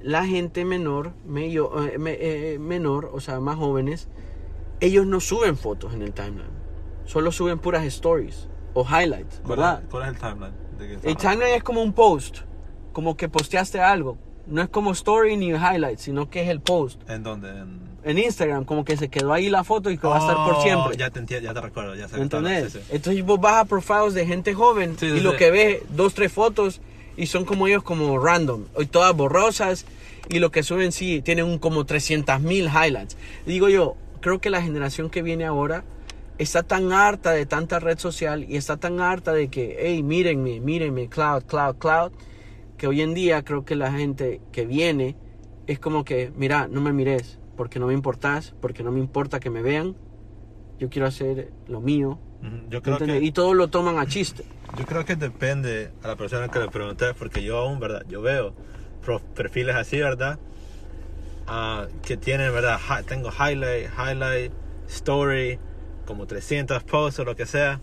[0.00, 4.08] la gente menor, medio, eh, eh, menor, o sea, más jóvenes,
[4.80, 6.60] ellos no suben fotos en el timeline.
[7.04, 9.82] Solo suben puras stories o highlights, ¿Cuál, ¿verdad?
[9.90, 10.54] cuál es el timeline?
[11.02, 12.38] El timeline es como un post,
[12.92, 14.16] como que posteaste algo.
[14.46, 17.00] No es como story ni highlight, sino que es el post.
[17.08, 17.48] ¿En dónde?
[17.50, 17.90] En...
[18.02, 20.54] En Instagram, como que se quedó ahí la foto y que va a estar por
[20.54, 20.96] Oh, siempre.
[20.96, 22.72] Ya te, ya te recuerdo, ya sé ¿Me que estás- entendés?
[22.72, 22.84] sí, sí.
[22.96, 26.32] Entonces vos vas a profiles de gente joven Sí, y lo que ves, dos, tres
[26.32, 26.80] fotos
[27.18, 29.84] y son como ellos como random, y todas borrosas
[30.30, 33.18] y lo que suben sí tienen un como 300 mil highlights.
[33.44, 35.84] Digo yo, creo que la generación que viene ahora
[36.38, 40.60] está tan harta de tanta red social y está tan harta de que, hey, mírenme,
[40.60, 42.12] mírenme, cloud, cloud, cloud,
[42.78, 45.16] que hoy en día creo que la gente que viene
[45.66, 49.38] es como que, mira, no me mires, porque no me importas, porque no me importa
[49.38, 49.96] que me vean,
[50.78, 52.18] yo quiero hacer lo mío.
[52.70, 54.44] Yo creo que Y todos lo toman a chiste.
[54.78, 58.02] Yo creo que depende a la persona que le pregunté, porque yo aún, ¿verdad?
[58.08, 58.54] Yo veo
[59.34, 60.38] perfiles así, ¿verdad?
[61.52, 62.78] Ah, que tienen, ¿verdad?
[62.78, 64.52] Hi- tengo highlight, highlight,
[64.88, 65.58] story,
[66.06, 67.80] como 300 posts o lo que sea,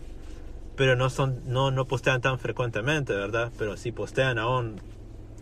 [0.74, 3.52] pero no son, no, no postean tan frecuentemente, ¿verdad?
[3.58, 4.80] Pero sí postean aún,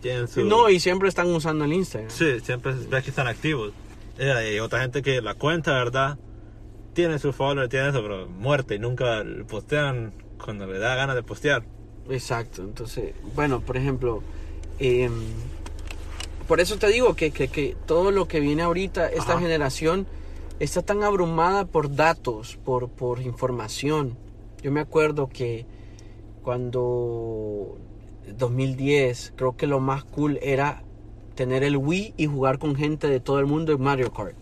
[0.01, 0.43] tienen su...
[0.43, 2.11] No, y siempre están usando el Instagram.
[2.11, 3.71] Sí, siempre ves que están activos.
[4.19, 6.17] Y hay otra gente que la cuenta, ¿verdad?
[6.93, 10.11] Tiene su follower, tiene eso, pero muerte y nunca postean
[10.43, 11.63] cuando le da ganas de postear.
[12.09, 14.21] Exacto, entonces, bueno, por ejemplo,
[14.79, 15.11] em,
[16.47, 19.39] por eso te digo que, que- que todo lo que viene ahorita, esta Ajá.
[19.41, 20.07] generación
[20.59, 24.17] está tan abrumada por datos, por, por información.
[24.63, 25.65] Yo me acuerdo que
[26.43, 27.77] cuando
[28.37, 30.83] 2010, creo que lo más cool era
[31.35, 34.35] tener el Wii y jugar con gente de todo el mundo en Mario Kart.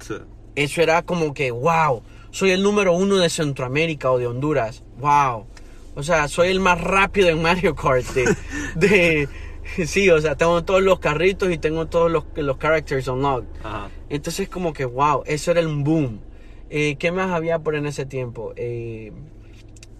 [0.00, 0.14] Sí.
[0.54, 4.82] Eso era como que, wow, soy el número uno de Centroamérica o de Honduras.
[5.00, 5.46] Wow.
[5.94, 8.04] O sea, soy el más rápido en Mario Kart.
[8.08, 8.36] De,
[8.74, 9.28] de-
[9.86, 13.48] sí, o sea, tengo todos los carritos y tengo todos los, los characters unlocked.
[13.62, 13.90] Ajá.
[14.08, 16.20] Entonces como que, wow, eso era un boom.
[16.68, 18.52] Eh, ¿Qué más había por en ese tiempo?
[18.56, 19.12] Eh,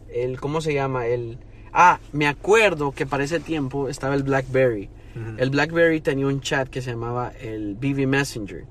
[0.08, 1.06] el, ¿Cómo se llama?
[1.06, 1.38] El,
[1.72, 4.90] ah, me acuerdo que para ese tiempo estaba el BlackBerry.
[5.36, 8.64] El BlackBerry tenía un chat que se llamaba el BB Messenger.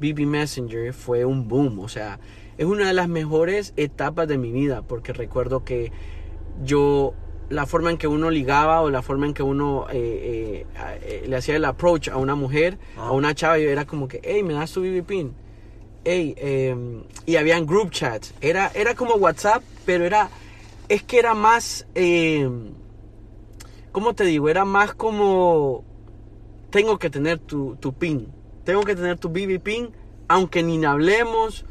[0.00, 2.18] BB Messenger fue un boom, o sea,
[2.58, 5.92] es una de las mejores etapas de mi vida porque recuerdo que
[6.64, 7.14] yo
[7.48, 11.24] la forma en que uno ligaba o la forma en que uno eh, eh, eh,
[11.28, 13.08] le hacía el approach a una mujer, Ah.
[13.08, 15.34] a una chava, yo era como que, hey, me das tu BB pin.
[16.04, 16.76] Hey, eh,
[17.26, 18.32] y habían group chats.
[18.40, 20.28] Era, era como WhatsApp, pero era,
[20.88, 22.48] es que era más, eh,
[23.92, 24.48] ¿cómo te digo?
[24.48, 25.84] Era más como,
[26.70, 28.28] tengo que tener tu, tu pin,
[28.64, 29.90] tengo que tener tu BB pin,
[30.28, 31.64] aunque ni hablemos,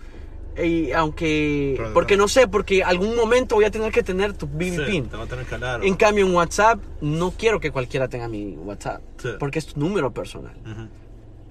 [0.64, 4.48] y aunque, Claro, porque no sé, porque algún momento voy a tener que tener tu
[4.48, 5.06] BB Sí, pin.
[5.08, 5.84] te va a tener que hablar.
[5.84, 9.30] En cambio, en WhatsApp, no quiero que cualquiera tenga mi WhatsApp, Sí.
[9.40, 10.56] porque es tu número personal.
[10.66, 10.88] Ujú.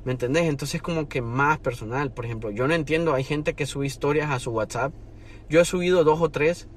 [0.04, 0.44] ¿Me entendés?
[0.44, 2.10] Entonces como que más personal.
[2.12, 4.92] Por ejemplo, yo no entiendo, hay gente que sube historias a su WhatsApp.
[5.48, 6.68] Yo he subido dos o tres,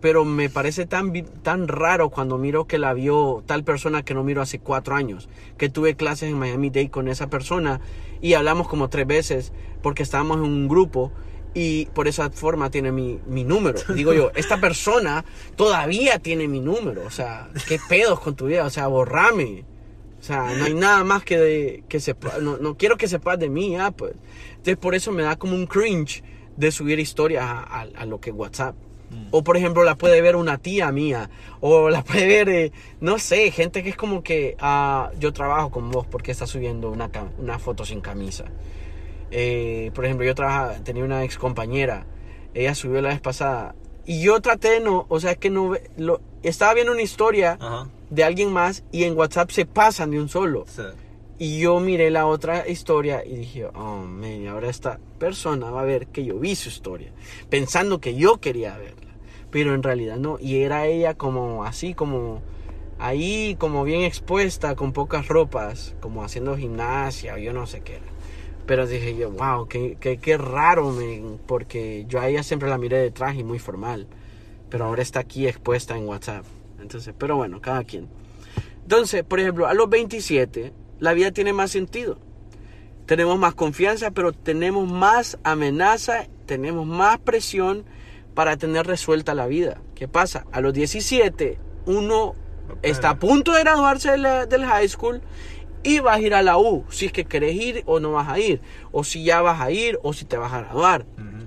[0.00, 1.12] pero me parece tan,
[1.42, 5.28] tan raro cuando miro que la vio tal persona que no miro hace cuatro años.
[5.56, 7.80] Que tuve clases en Miami Dade con esa persona
[8.20, 9.52] y hablamos como tres veces
[9.82, 11.10] porque estábamos en un grupo
[11.54, 13.78] y por esa forma tiene mi, mi número.
[13.94, 15.24] Digo yo, esta persona
[15.56, 17.04] todavía tiene mi número.
[17.06, 18.64] O sea, ¿qué pedos con tu vida?
[18.64, 19.64] O sea, borrame.
[20.20, 23.38] O sea, no hay nada más que, de, que sepa, no, no quiero que sepas
[23.38, 24.14] de mí, ya, pues.
[24.50, 26.22] Entonces, por eso me da como un cringe
[26.56, 28.74] de subir historias a, a- a lo que es WhatsApp.
[29.30, 31.30] O, por ejemplo, la puede ver una tía mía.
[31.60, 35.70] O la puede ver, eh, no sé, gente que es como que ah, yo trabajo
[35.70, 38.44] con vos porque está subiendo una, una foto sin camisa.
[39.30, 42.06] Eh, por ejemplo, yo trabajaba, tenía una ex compañera.
[42.54, 43.74] Ella subió la vez pasada.
[44.06, 47.58] Y yo traté de no, o sea, es que no, lo, estaba viendo una historia
[47.60, 47.88] Ajá.
[48.08, 50.64] de alguien más y en WhatsApp se pasan de un solo.
[50.66, 50.82] Sí.
[51.40, 55.84] Y yo miré la otra historia y dije, oh, man, ahora esta persona va a
[55.84, 57.12] ver que yo vi su historia,
[57.48, 59.12] pensando que yo quería verla,
[59.50, 60.38] pero en realidad no.
[60.40, 62.42] Y era ella como así, como
[62.98, 67.96] ahí, como bien expuesta, con pocas ropas, como haciendo gimnasia, o yo no sé qué
[67.96, 68.07] era.
[68.68, 72.78] Pero dije yo, wow, qué, qué, qué raro, man, porque yo a ella siempre la
[72.78, 74.06] miré de traje y muy formal,
[74.68, 76.44] pero ahora está aquí expuesta en WhatsApp.
[76.80, 78.08] Entonces, pero bueno, cada quien.
[78.82, 82.18] Entonces, por ejemplo, a los 27, la vida tiene más sentido.
[83.06, 87.84] Tenemos más confianza, pero tenemos más amenaza, tenemos más presión
[88.34, 89.80] para tener resuelta la vida.
[89.94, 90.44] ¿Qué pasa?
[90.52, 92.34] A los 17, uno
[92.82, 95.22] está a punto de graduarse de la- del high school
[95.82, 98.28] y vas a ir a la U, si es que querés ir o no vas
[98.28, 98.60] a ir,
[98.92, 101.46] o si ya vas a ir o si te vas a graduar Ujú.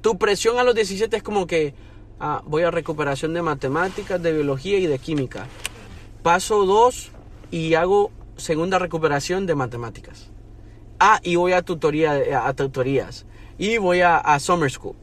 [0.00, 1.74] tu presión a los 17 es como que
[2.20, 5.46] ah, voy a recuperación de matemáticas, de biología y de química.
[6.22, 7.10] Paso 2
[7.50, 10.30] y hago segunda recuperación de matemáticas.
[10.98, 13.26] Ah, y voy a tutoría, a tutorías.
[13.58, 14.96] Y voy a, a summer school.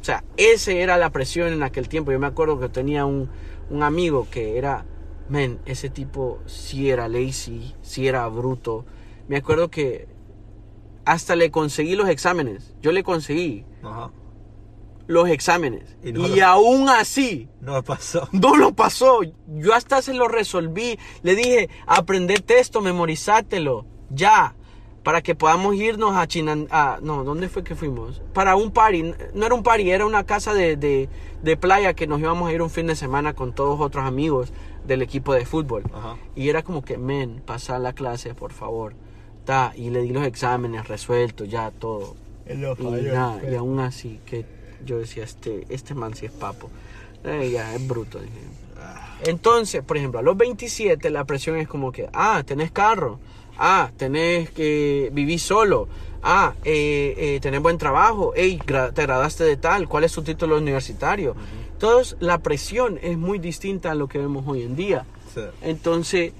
[0.00, 2.12] O sea, esa era la presión en aquel tiempo.
[2.12, 3.30] Yo me acuerdo que tenía un,
[3.70, 4.84] un amigo que era,
[5.28, 8.84] men, ese tipo sí era lazy, sí era bruto.
[9.28, 10.06] Me acuerdo que
[11.04, 12.74] hasta le conseguí los exámenes.
[12.82, 14.10] Yo le conseguí Ajá.
[15.06, 15.96] los exámenes.
[16.02, 18.28] Y Y, no lo- aún así, No pasó.
[18.32, 19.20] no lo pasó.
[19.48, 20.98] Yo hasta se lo resolví.
[21.22, 23.86] Le dije, aprendete esto, memorizátelo.
[24.10, 24.54] Ya.
[25.02, 26.56] Para que podamos irnos a China.
[26.70, 28.22] a- no, ¿dónde fue que fuimos?
[28.32, 29.14] Para un party.
[29.34, 31.10] No era un party, era una casa de, de-
[31.42, 34.54] de playa que nos íbamos a ir un fin de semana con todos otros amigos
[34.84, 35.82] del equipo de fútbol.
[35.92, 36.16] Ajá.
[36.36, 38.94] Y era como que, men, pasa la clase, por favor.
[39.44, 42.16] Ta, y le di los exámenes resueltos, ya todo.
[42.78, 44.44] Y, nada, y aún así, que
[44.84, 46.70] yo decía, este, este man sí es papo.
[47.24, 48.18] Eh, ya, es bruto.
[48.20, 48.32] dije.
[49.26, 53.18] Entonces, por ejemplo, a los 27 la presión es como que, ah, tenés carro,
[53.58, 55.88] ah, tenés que vivir solo,
[56.22, 60.22] ah, eh, eh, tenés buen trabajo, hey, gra- te graduaste de tal, ¿cuál es tu
[60.22, 61.34] título universitario?
[61.74, 65.04] Entonces, la presión es muy distinta a lo que vemos hoy en día.
[65.34, 65.42] sí.
[65.62, 66.32] Entonces,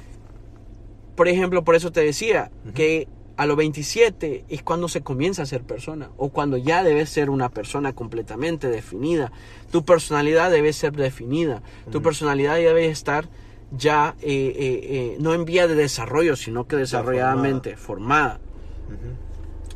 [1.15, 3.07] por ejemplo, por eso te decía que
[3.37, 7.31] a los 27 es cuando se comienza a ser persona o cuando ya debes ser
[7.31, 9.33] una persona completamente definida.
[9.71, 11.63] Tu personalidad debe ser definida.
[11.91, 13.29] Tu personalidad debe estar
[13.77, 18.41] ya eh, eh, eh, no en vía de desarrollo, sino que desarrolladamente formada.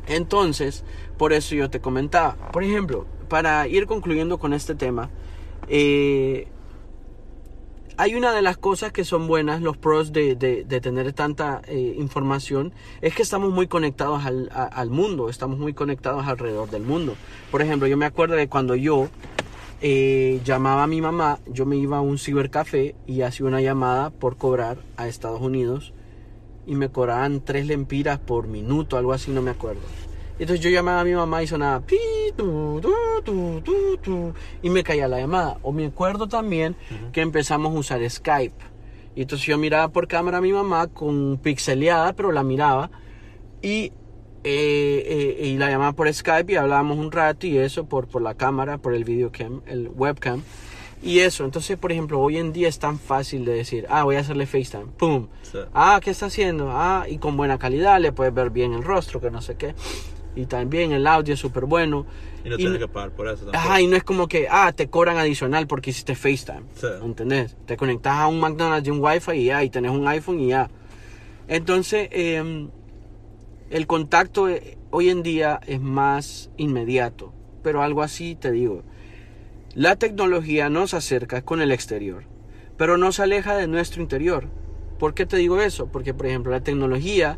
[0.07, 0.83] Entonces,
[1.17, 2.35] por eso yo te comentaba.
[2.51, 5.09] Por ejemplo, para ir concluyendo con este tema,
[5.69, 6.47] eh,
[7.97, 11.95] hay una de las cosas que son buenas, los pros de, de- tener tanta eh,
[11.97, 17.15] información, es que estamos muy conectados al, al mundo, estamos muy conectados alrededor del mundo.
[17.51, 19.09] Por ejemplo, yo me acuerdo de cuando yo
[19.81, 24.11] eh, llamaba a mi mamá, yo me iba a un cibercafé y hacía una llamada
[24.11, 25.93] por cobrar a Estados Unidos
[26.65, 29.81] y me cobraban tres lempiras por minuto, algo así, no me acuerdo.
[30.39, 31.97] Entonces yo llamaba a mi mamá y sonaba pi,
[32.35, 32.91] tu, tu,
[33.25, 35.57] tu, tu, tu, y me caía la llamada.
[35.63, 36.77] O me acuerdo también
[37.11, 38.55] que empezamos a usar Skype.
[39.15, 42.89] Y entonces yo miraba por cámara a mi mamá con pixeleada, pero la miraba.
[43.61, 43.91] Y,
[44.45, 48.21] eh, eh, y la llamaba por Skype y hablábamos un rato y eso por, por
[48.21, 50.41] la cámara, por el videocam, el webcam.
[51.01, 54.17] Y eso, entonces por ejemplo, hoy en día es tan fácil de decir, ah, voy
[54.17, 55.27] a hacerle FaceTime, ¡pum!
[55.43, 55.57] Sí.
[55.73, 56.69] Ah, ¿qué está haciendo?
[56.71, 59.75] Ah, y con buena calidad, le puedes ver bien el rostro, que no sé qué.
[60.39, 62.05] Y también el audio es súper bueno.
[62.45, 63.57] Y no Y tienes que pagar por eso tampoco.
[63.57, 66.63] Ajá, y no es como que, ah, te cobran adicional porque hiciste FaceTime.
[66.75, 66.87] Sí.
[67.03, 67.57] ¿Entendés?
[67.65, 70.47] Te conectas a un McDonald's de un Wi-Fi y ya, y tenés un iPhone y
[70.47, 70.69] ya.
[71.47, 72.69] Entonces, eh,
[73.69, 77.33] el contacto eh, hoy en día es más inmediato.
[77.61, 78.83] Pero algo así te digo.
[79.75, 82.23] La tecnología nos acerca con el exterior,
[82.77, 84.47] pero nos aleja de nuestro interior.
[84.97, 85.87] ¿Por qué te digo eso?
[85.87, 87.37] Porque, por ejemplo, la tecnología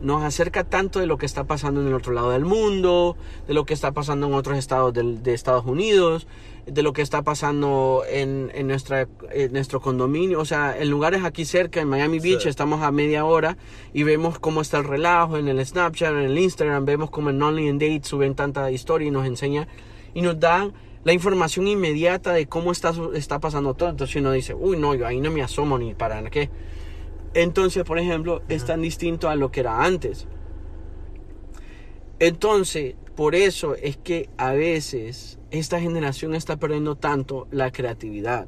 [0.00, 3.16] nos acerca tanto de lo que está pasando en el otro lado del mundo,
[3.46, 6.26] de lo que está pasando en otros estados del- de, Estados Unidos,
[6.66, 11.22] de lo que está pasando en, en nuestra, en nuestro condominio, o sea, en lugares
[11.24, 12.48] aquí cerca, en Miami Beach, Sí.
[12.48, 13.56] estamos a media hora
[13.92, 17.42] y vemos cómo está el relajo en el Snapchat, en el Instagram, vemos cómo en
[17.42, 19.68] Only in Date suben tanta historia y nos enseña
[20.14, 20.72] y nos dan
[21.04, 23.90] la información inmediata de cómo está, está pasando todo.
[23.90, 26.48] Entonces uno dice, uy, no, yo ahí no me asomo ni para qué.
[27.34, 30.26] Entonces, por ejemplo, es tan distinto a lo que era antes.
[32.20, 38.46] Entonces, por eso es que a veces esta generación está perdiendo tanto la creatividad.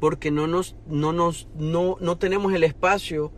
[0.00, 3.32] Porque no nos, no nos, no, no tenemos el espacio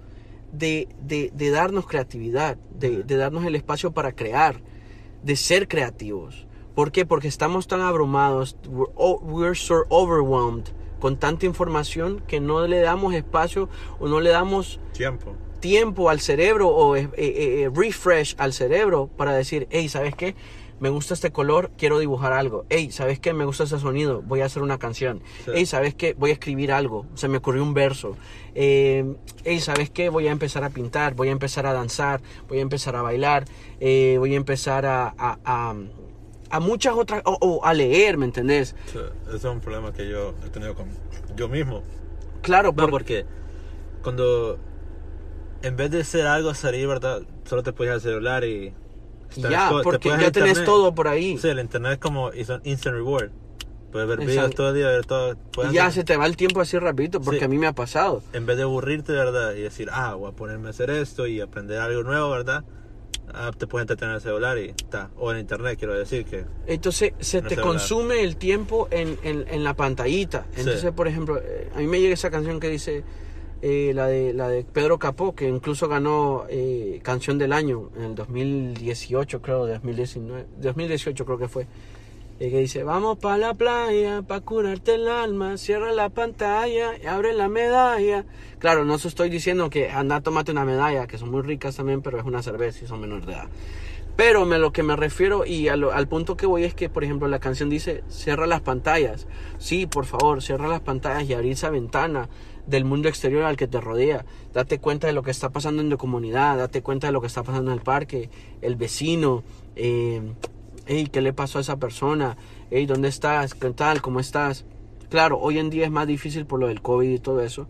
[0.53, 4.61] de, de- de darnos creatividad, de, de darnos el espacio para crear,
[5.22, 6.46] de ser creativos.
[6.74, 7.07] ¿Por qué?
[7.07, 8.92] Porque estamos tan abrumados, we're,
[9.22, 10.70] we're so overwhelmed
[11.01, 15.34] con tanta información que no le damos espacio o no le damos Tiempo.
[15.59, 20.36] tiempo al cerebro o eh, eh, eh, refresh al cerebro para decir, hey, ¿sabes qué?
[20.78, 22.64] Me gusta este color, quiero dibujar algo.
[22.70, 23.34] Hey, ¿sabes qué?
[23.34, 25.20] Me gusta ese sonido, voy a hacer una canción.
[25.44, 25.51] Sí.
[25.55, 26.14] Hey, ¿sabes qué?
[26.14, 28.16] Voy a escribir algo, se me ocurrió un verso.
[28.55, 29.05] Eh,
[29.44, 30.09] hey, ¿sabes qué?
[30.09, 33.44] Voy a empezar a pintar, voy a empezar a danzar, voy a empezar a bailar,
[33.78, 35.74] voy a empezar a, a, a-
[36.51, 38.74] a muchas otras, o o a leer, ¿me entendés?
[38.92, 38.98] Sí,
[39.28, 40.88] ese es un problema que yo he tenido con
[41.36, 41.82] yo mismo.
[42.42, 43.24] Claro, No, por- porque
[44.03, 44.59] cuando
[45.62, 47.22] en vez de hacer algo salir, ¿verdad?
[47.44, 48.72] Solo te pones al celular y...
[49.36, 50.64] ya, te porque ya tenés internet.
[50.64, 51.36] todo por ahí.
[51.38, 53.30] Sí, el internet es como is an instant reward.
[53.92, 55.36] Puedes ver videos todo el día, ver todo.
[55.53, 57.44] puedes Y ya hacer- se te va el tiempo así rapidito, porque Sí.
[57.44, 58.22] a mí me ha pasado.
[58.32, 59.53] En vez de aburrirte, ¿verdad?
[59.55, 62.64] Y decir, ah, voy a ponerme a hacer esto y aprender algo nuevo, ¿verdad?
[63.35, 65.11] Ah, te puedes entretener en el celular y está.
[65.18, 66.45] O en internet, quiero decir que.
[66.66, 67.66] Entonces se No te hablar.
[67.68, 70.47] consume el tiempo en, en- en la pantallita.
[70.55, 70.61] Sí.
[70.61, 73.03] Entonces, por ejemplo, eh, a mí me llega esa canción que dice,
[73.62, 78.03] eh, la, de, la de Pedro Capó, que incluso ganó eh, Canción del Año en
[78.05, 81.66] el 2018, creo, 2019, 2018 creo que fue.
[82.41, 87.07] Eh, que dice, vamos para la playa, para curarte el alma, cierra la pantalla y
[87.07, 88.24] abre la medalla.
[88.59, 92.01] Claro, no os estoy diciendo que anda, tómate una medalla, que son muy ricas también,
[92.01, 93.49] pero es una cerveza y son menor de edad.
[94.16, 97.28] Pero me, lo que me refiero y al punto que voy es que, por ejemplo,
[97.28, 99.26] la canción dice, cierra las pantallas.
[99.59, 102.28] Sí, por favor, cierra las pantallas y abrir esa ventana
[102.66, 104.24] del mundo exterior al que te rodea.
[104.53, 107.26] Date cuenta de lo que está pasando en tu comunidad, date cuenta de lo que
[107.26, 108.30] está pasando en el parque,
[108.62, 109.43] el vecino.
[109.76, 110.22] Eh,
[110.91, 112.36] hey, ¿qué le pasó a esa persona?
[112.68, 113.55] Hey, ¿dónde estás?
[113.55, 114.03] ¿Qué tal?
[114.03, 114.64] ¿Cómo estás?
[115.09, 117.68] Claro, hoy en día es más difícil por lo del COVID y todo eso.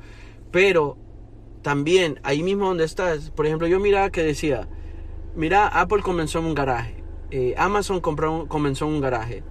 [0.50, 0.96] Pero
[1.60, 4.68] también, ahí mismo donde estás, por ejemplo, yo miraba que decía,
[5.36, 9.42] mira, Apple comenzó en un garaje, eh, Amazon compró comenzó en un garaje,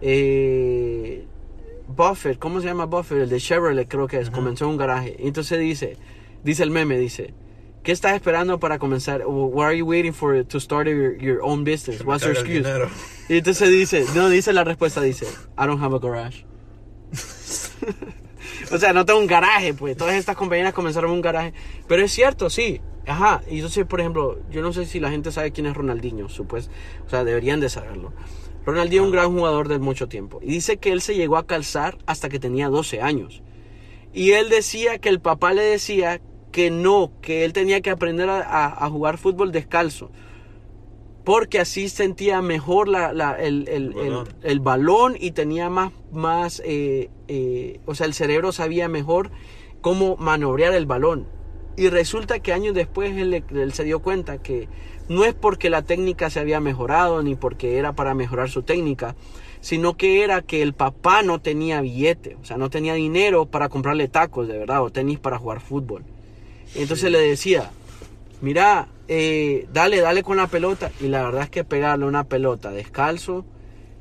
[0.00, 1.24] eh,
[1.86, 3.18] Buffett, ¿cómo se llama Buffett?
[3.18, 5.14] El de Chevrolet creo que es, comenzó en un garaje.
[5.16, 5.96] Y entonces dice,
[6.42, 7.34] dice el meme, dice,
[7.82, 9.22] ¿qué estás esperando para comenzar?
[9.26, 12.00] What are you waiting for to start your, your own business?
[12.00, 12.66] Me What's your excuse?
[13.28, 15.26] Y entonces dice, no, dice la respuesta, dice,
[15.58, 16.44] I don't have a garage.
[18.72, 19.96] o sea, no tengo un garaje, pues.
[19.96, 21.52] Todas estas compañías comenzaron en un garaje.
[21.88, 22.80] Pero es cierto, sí.
[23.06, 23.42] Ajá.
[23.48, 26.70] Y entonces, por ejemplo, yo no sé si la gente sabe quién es Ronaldinho, supues.
[27.06, 28.12] O sea, deberían de saberlo.
[28.64, 30.40] Ronaldinho es un gran jugador de mucho tiempo.
[30.42, 33.42] Y dice que él se llegó a calzar hasta que tenía 12 años.
[34.12, 36.20] Y él decía que el papá le decía
[36.52, 40.10] que no, que él tenía que aprender a, a- a jugar fútbol descalzo.
[41.24, 44.28] Porque así sentía mejor la, la- el, el- El balón.
[44.42, 49.30] el- el balón y tenía más, más eh, eh, o sea, el cerebro sabía mejor
[49.80, 51.26] cómo manobrear el balón.
[51.76, 54.68] Y resulta que años después él, él se dio cuenta que
[55.08, 59.14] no es porque la técnica se había mejorado ni porque era para mejorar su técnica,
[59.60, 63.68] sino que era que el papá no tenía billete, o sea, no tenía dinero para
[63.68, 66.04] comprarle tacos de verdad o tenis para jugar fútbol.
[66.74, 67.70] Entonces le decía,
[68.40, 70.90] mira, eh, dale, dale con la pelota.
[71.00, 73.44] Y la verdad es que pegarle una pelota descalzo,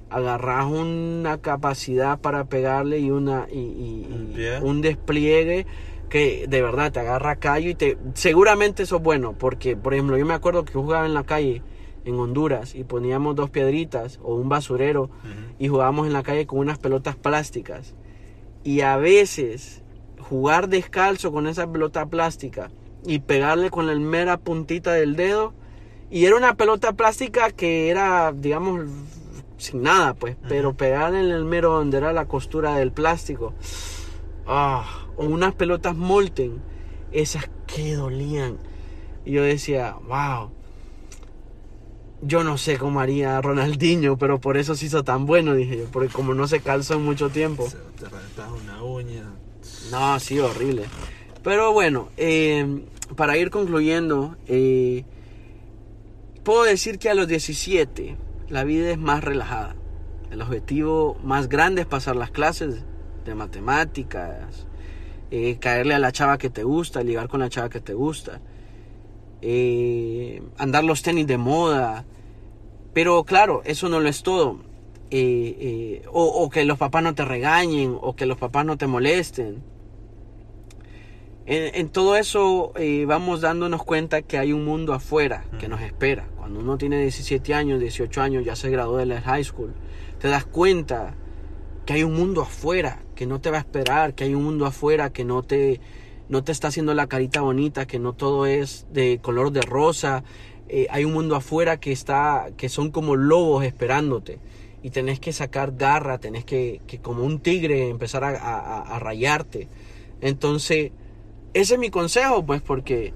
[0.09, 5.65] agarras una capacidad para pegarle y, una, y, y- y Un despliegue
[6.09, 7.97] que de verdad te agarra callo y te...
[8.15, 11.61] Seguramente eso es bueno, porque por ejemplo yo me acuerdo que jugaba en la calle
[12.03, 15.09] en Honduras y poníamos dos piedritas o un basurero
[15.59, 17.93] y jugábamos en la calle con unas pelotas plásticas.
[18.65, 19.80] Y a veces
[20.31, 22.71] jugar descalzo con esa pelota plástica
[23.05, 25.53] y pegarle con la mera puntita del dedo.
[26.09, 28.85] Y era una pelota plástica que era, digamos,
[29.57, 30.37] sin nada, pues.
[30.47, 33.53] Pero pegarle en el mero donde era la costura del plástico.
[34.47, 36.61] Ah, o unas pelotas Molten.
[37.11, 38.57] Esas que dolían.
[39.25, 40.51] Y yo decía, wow.
[42.21, 45.85] Yo no sé cómo haría Ronaldinho, pero por eso se hizo tan bueno, dije yo.
[45.91, 47.67] Porque como no se calzó en mucho tiempo.
[47.67, 48.05] Se- Te
[48.65, 49.40] una uña.
[49.91, 50.85] No, sí, horrible.
[51.43, 52.85] Pero bueno, eh,
[53.15, 55.03] para ir concluyendo, eh,
[56.43, 58.15] puedo decir que a los 17
[58.49, 59.75] la vida es más relajada.
[60.31, 62.83] El objetivo más grande es pasar las clases
[63.25, 64.65] de matemáticas,
[65.29, 68.39] eh, caerle a la chava que te gusta, ligar con la chava que te gusta,
[69.41, 72.05] eh, andar los tenis de moda.
[72.93, 74.59] Pero claro, eso no lo es todo.
[75.13, 79.70] Eh, o que los papás no te regañen, o que los papás no te molesten.
[81.45, 85.81] En, en todo eso eh, vamos dándonos cuenta que hay un mundo afuera que nos
[85.81, 86.27] espera.
[86.37, 89.73] Cuando uno tiene 17 años, 18 años, ya se graduó de la high school,
[90.19, 91.15] te das cuenta
[91.85, 94.65] que hay un mundo afuera que no te va a esperar, que hay un mundo
[94.67, 95.81] afuera que no te,
[96.29, 100.23] no te está haciendo la carita bonita, que no todo es de color de rosa.
[100.69, 104.39] Eh, hay un mundo afuera que está, que son como lobos esperándote.
[104.83, 108.99] Y tenés que sacar garra, tenés que, que como un tigre empezar a, a- a
[108.99, 109.67] rayarte.
[110.21, 110.91] Entonces,
[111.53, 113.13] ese es mi consejo, pues, porque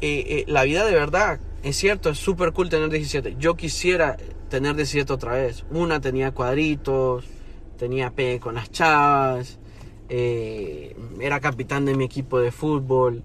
[0.00, 3.36] eh, eh, la vida de verdad, es cierto, es súper cool tener 17.
[3.38, 4.16] Yo quisiera
[4.48, 5.64] tener 17 otra vez.
[5.70, 7.24] Una tenía cuadritos,
[7.78, 9.58] tenía pe con las chavas,
[10.08, 13.22] eh, era capitán de mi equipo de fútbol.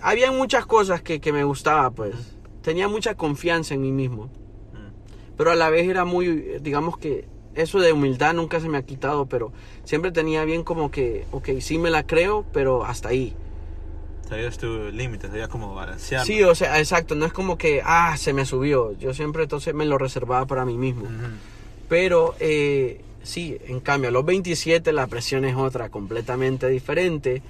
[0.00, 2.14] había muchas cosas que, que me gustaba, pues.
[2.62, 4.30] Tenía mucha confianza en mí mismo.
[5.36, 8.82] Pero a la vez era muy, digamos que eso de humildad nunca se me ha
[8.82, 9.52] quitado, pero
[9.84, 13.34] siempre tenía bien como que, ok, sí me la creo, pero hasta ahí.
[14.28, 16.24] Sabías tu límite, sabías cómo balancear.
[16.24, 18.92] Sí, o sea, exacto, no es como que, ah, se me subió.
[18.98, 21.06] Yo siempre entonces me lo reservaba para mí mismo.
[21.88, 27.42] Pero eh, sí, en cambio, a los 27 la presión es otra, completamente diferente.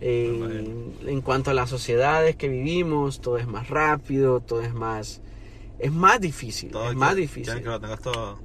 [0.00, 0.64] Eh,
[1.06, 5.20] en cuanto a las sociedades que vivimos, todo es más rápido, todo es más...
[5.78, 7.62] Es más difícil, Todo es más difícil.
[7.62, 8.38] que lo tengas todo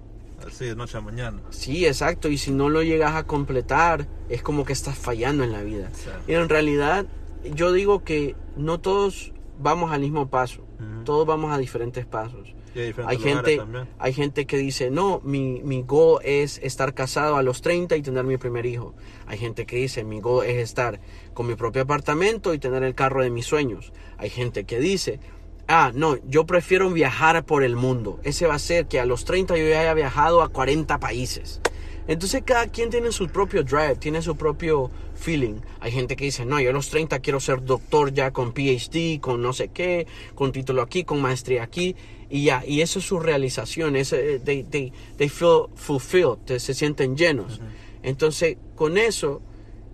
[0.47, 1.39] así de noche a mañana.
[1.49, 5.51] Sí, exacto, y si no lo llegas a completar, es como que estás fallando en
[5.51, 5.91] la vida.
[6.27, 7.05] Y en realidad,
[7.43, 10.65] yo digo que no todos vamos al mismo paso,
[11.05, 12.55] todos vamos a diferentes pasos.
[12.73, 13.87] y hay gente, también.
[13.99, 18.01] hay gente que dice, no, mi, mi goal es estar casado a los 30 y
[18.01, 18.95] tener mi primer hijo.
[19.27, 20.99] Hay gente que dice, mi goal es estar
[21.33, 23.91] con mi propio apartamento y tener el carro de mis sueños.
[24.17, 25.19] Hay gente que dice,
[25.67, 28.19] ah, no, yo prefiero viajar por el mundo.
[28.23, 31.61] Ese va a ser que a los 30 yo ya haya viajado a 40 países.
[32.07, 35.61] Entonces cada quien tiene su propio drive, tiene su propio feeling.
[35.79, 39.19] Hay gente que dice, no, yo a los 30 quiero ser doctor ya con PhD,
[39.19, 41.95] con no sé qué, con título aquí, con maestría aquí,
[42.29, 42.63] y ya.
[42.65, 47.59] Y eso es su realización, ese, they, they, they feel fulfilled, se sienten llenos.
[47.59, 47.67] Ujú.
[48.03, 49.41] Entonces, con eso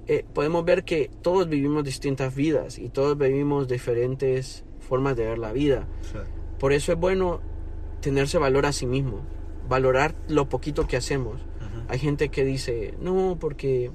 [0.07, 5.37] eh, podemos ver que todos vivimos distintas vidas y todos vivimos diferentes formas de ver
[5.37, 5.85] la vida.
[6.59, 7.41] Por eso es bueno
[8.01, 9.21] tenerse valor a sí mismo,
[9.67, 11.41] valorar lo poquito que hacemos.
[11.89, 13.91] Hay gente que dice, no, porque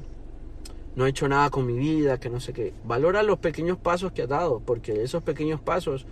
[0.95, 2.73] no he hecho nada con mi vida, que no sé qué.
[2.85, 6.07] Valora los pequeños pasos que has dado, porque esos pequeños pasos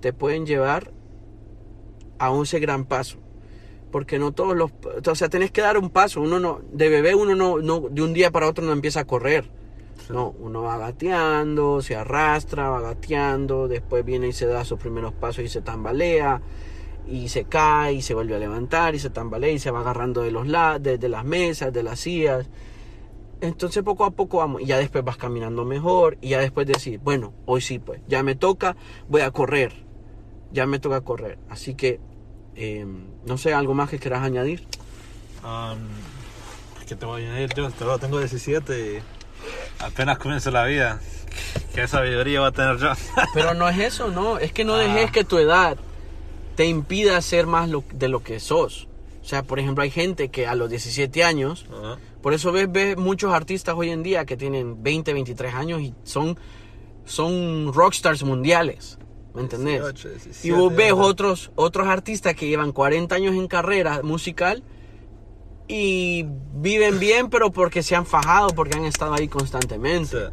[0.00, 0.92] te pueden llevar
[2.18, 3.18] a ese gran paso.
[3.90, 4.70] Porque no todos los...
[5.06, 6.20] O sea, tenés que dar un paso.
[6.22, 6.60] Uno no...
[6.72, 9.50] De bebé uno no, no de un día para otro no empieza a correr.
[10.10, 15.12] No, uno va gateando, se arrastra, va gateando, después viene y se da sus primeros
[15.12, 16.40] pasos y se tambalea,
[17.06, 20.22] y se cae, y se vuelve a levantar, y se tambalea, y se va agarrando
[20.22, 22.48] de, los la de, las mesas, de las sillas.
[23.40, 27.00] Entonces poco a poco vamos, y ya después vas caminando mejor, y ya después decir,
[27.02, 28.76] bueno, hoy sí, pues, ya me toca,
[29.08, 29.72] voy a correr,
[30.52, 31.38] ya me toca correr.
[31.48, 32.00] Así que,
[32.54, 32.86] eh,
[33.26, 34.66] no sé, algo más que quieras añadir.
[35.44, 35.88] Um,
[36.86, 37.98] ¿Qué te voy a añadir yo?
[37.98, 39.21] Tengo 17 y
[39.78, 41.00] apenas comienzo la vida.
[41.74, 42.92] ¿Qué sabiduría va a tener yo?
[43.34, 44.38] Pero no es eso, no.
[44.38, 44.78] Es que no Ah.
[44.78, 45.76] dejes que tu edad
[46.56, 48.88] te impida ser más lo- de lo que sos.
[49.22, 51.96] O sea, por ejemplo, hay gente que a los 17 años, Ajá.
[52.20, 55.94] por eso ves, ves muchos artistas hoy en día que tienen 20, 23 años y
[56.04, 56.36] son,
[57.04, 58.98] son rockstars mundiales.
[59.34, 59.80] ¿Me entendés?
[59.80, 64.62] 18, y 17, vos ves otros, otros artistas que llevan 40 años en carrera musical
[65.68, 70.16] y viven bien, pero porque se han fajado, porque han estado ahí constantemente.
[70.18, 70.32] Sí.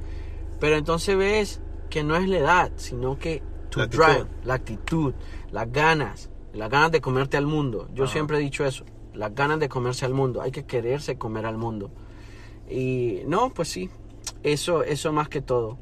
[0.60, 4.04] Pero entonces ves que no es la edad, sino que tu La actitud.
[4.06, 5.14] drive, la actitud,
[5.52, 7.88] las ganas, las ganas de comerte al mundo.
[7.94, 8.14] Yo Ajá.
[8.14, 10.42] siempre he dicho eso, las ganas de comerse al mundo.
[10.42, 11.92] Hay que quererse comer al mundo.
[12.70, 13.90] Y no, pues sí,
[14.44, 15.78] eso, eso más que todo.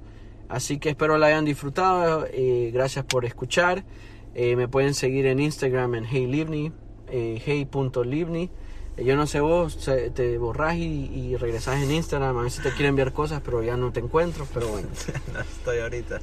[0.49, 2.25] Así que espero la hayan disfrutado.
[2.31, 3.83] eh, gracias por escuchar.
[4.35, 6.71] Eh, me pueden seguir en Instagram en HeyLivni,
[7.09, 8.49] eh, hey.livni.
[8.97, 9.77] Yo no sé vos,
[10.13, 12.37] te borrás y, y regresás en Instagram.
[12.37, 14.47] A veces te quiero enviar cosas, pero ya no te encuentro.
[14.53, 14.87] Pero bueno.
[15.33, 16.15] no estoy ahorita.
[16.17, 16.21] De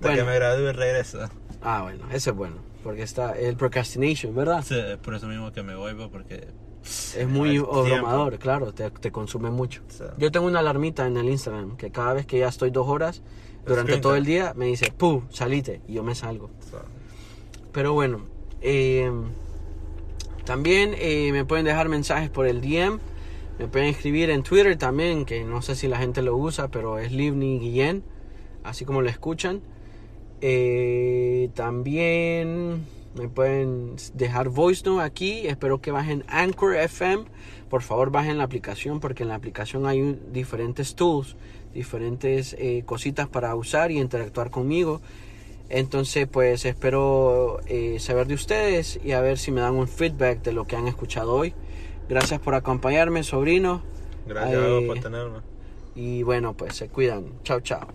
[0.00, 0.16] Bueno.
[0.16, 1.18] que me gradúe y regreso.
[1.62, 2.56] Ah, bueno, ese es bueno.
[2.82, 4.64] Porque está el procrastination, ¿verdad?
[4.66, 6.48] Sí, es por eso mismo que me voy, porque...
[6.82, 9.82] Es muy abrumador, claro, te, te consume mucho.
[9.88, 10.04] Sí.
[10.16, 13.20] Yo tengo una alarmita en el Instagram que cada vez que ya estoy dos horas,
[13.66, 15.26] durante todo el día, me dice, ¡pum!
[15.28, 15.82] Salite.
[15.86, 16.48] Y yo me salgo.
[17.72, 18.22] Pero bueno,
[18.62, 19.12] eh,
[20.44, 22.98] también eh, me pueden dejar mensajes por el DM.
[23.58, 26.98] Me pueden escribir en Twitter también, que no sé si la gente lo usa, pero
[26.98, 28.02] es Livni Guillén,
[28.64, 29.60] así como lo escuchan.
[30.40, 35.46] Eh, también me pueden dejar voice note aquí.
[35.46, 37.24] Espero que bajen Anchor FM.
[37.68, 41.36] Por favor, bajen la aplicación porque en la aplicación hay diferentes tools,
[41.74, 45.00] diferentes eh, cositas para usar y interactuar conmigo.
[45.70, 50.42] Entonces, pues espero eh, saber de ustedes y a ver si me dan un feedback
[50.42, 51.54] de lo que han escuchado hoy.
[52.08, 53.80] Gracias por acompañarme, sobrino.
[54.26, 55.38] gracias Eh, por tenerme.
[55.94, 57.26] Y bueno, pues se cuidan.
[57.44, 57.86] Chao, chao.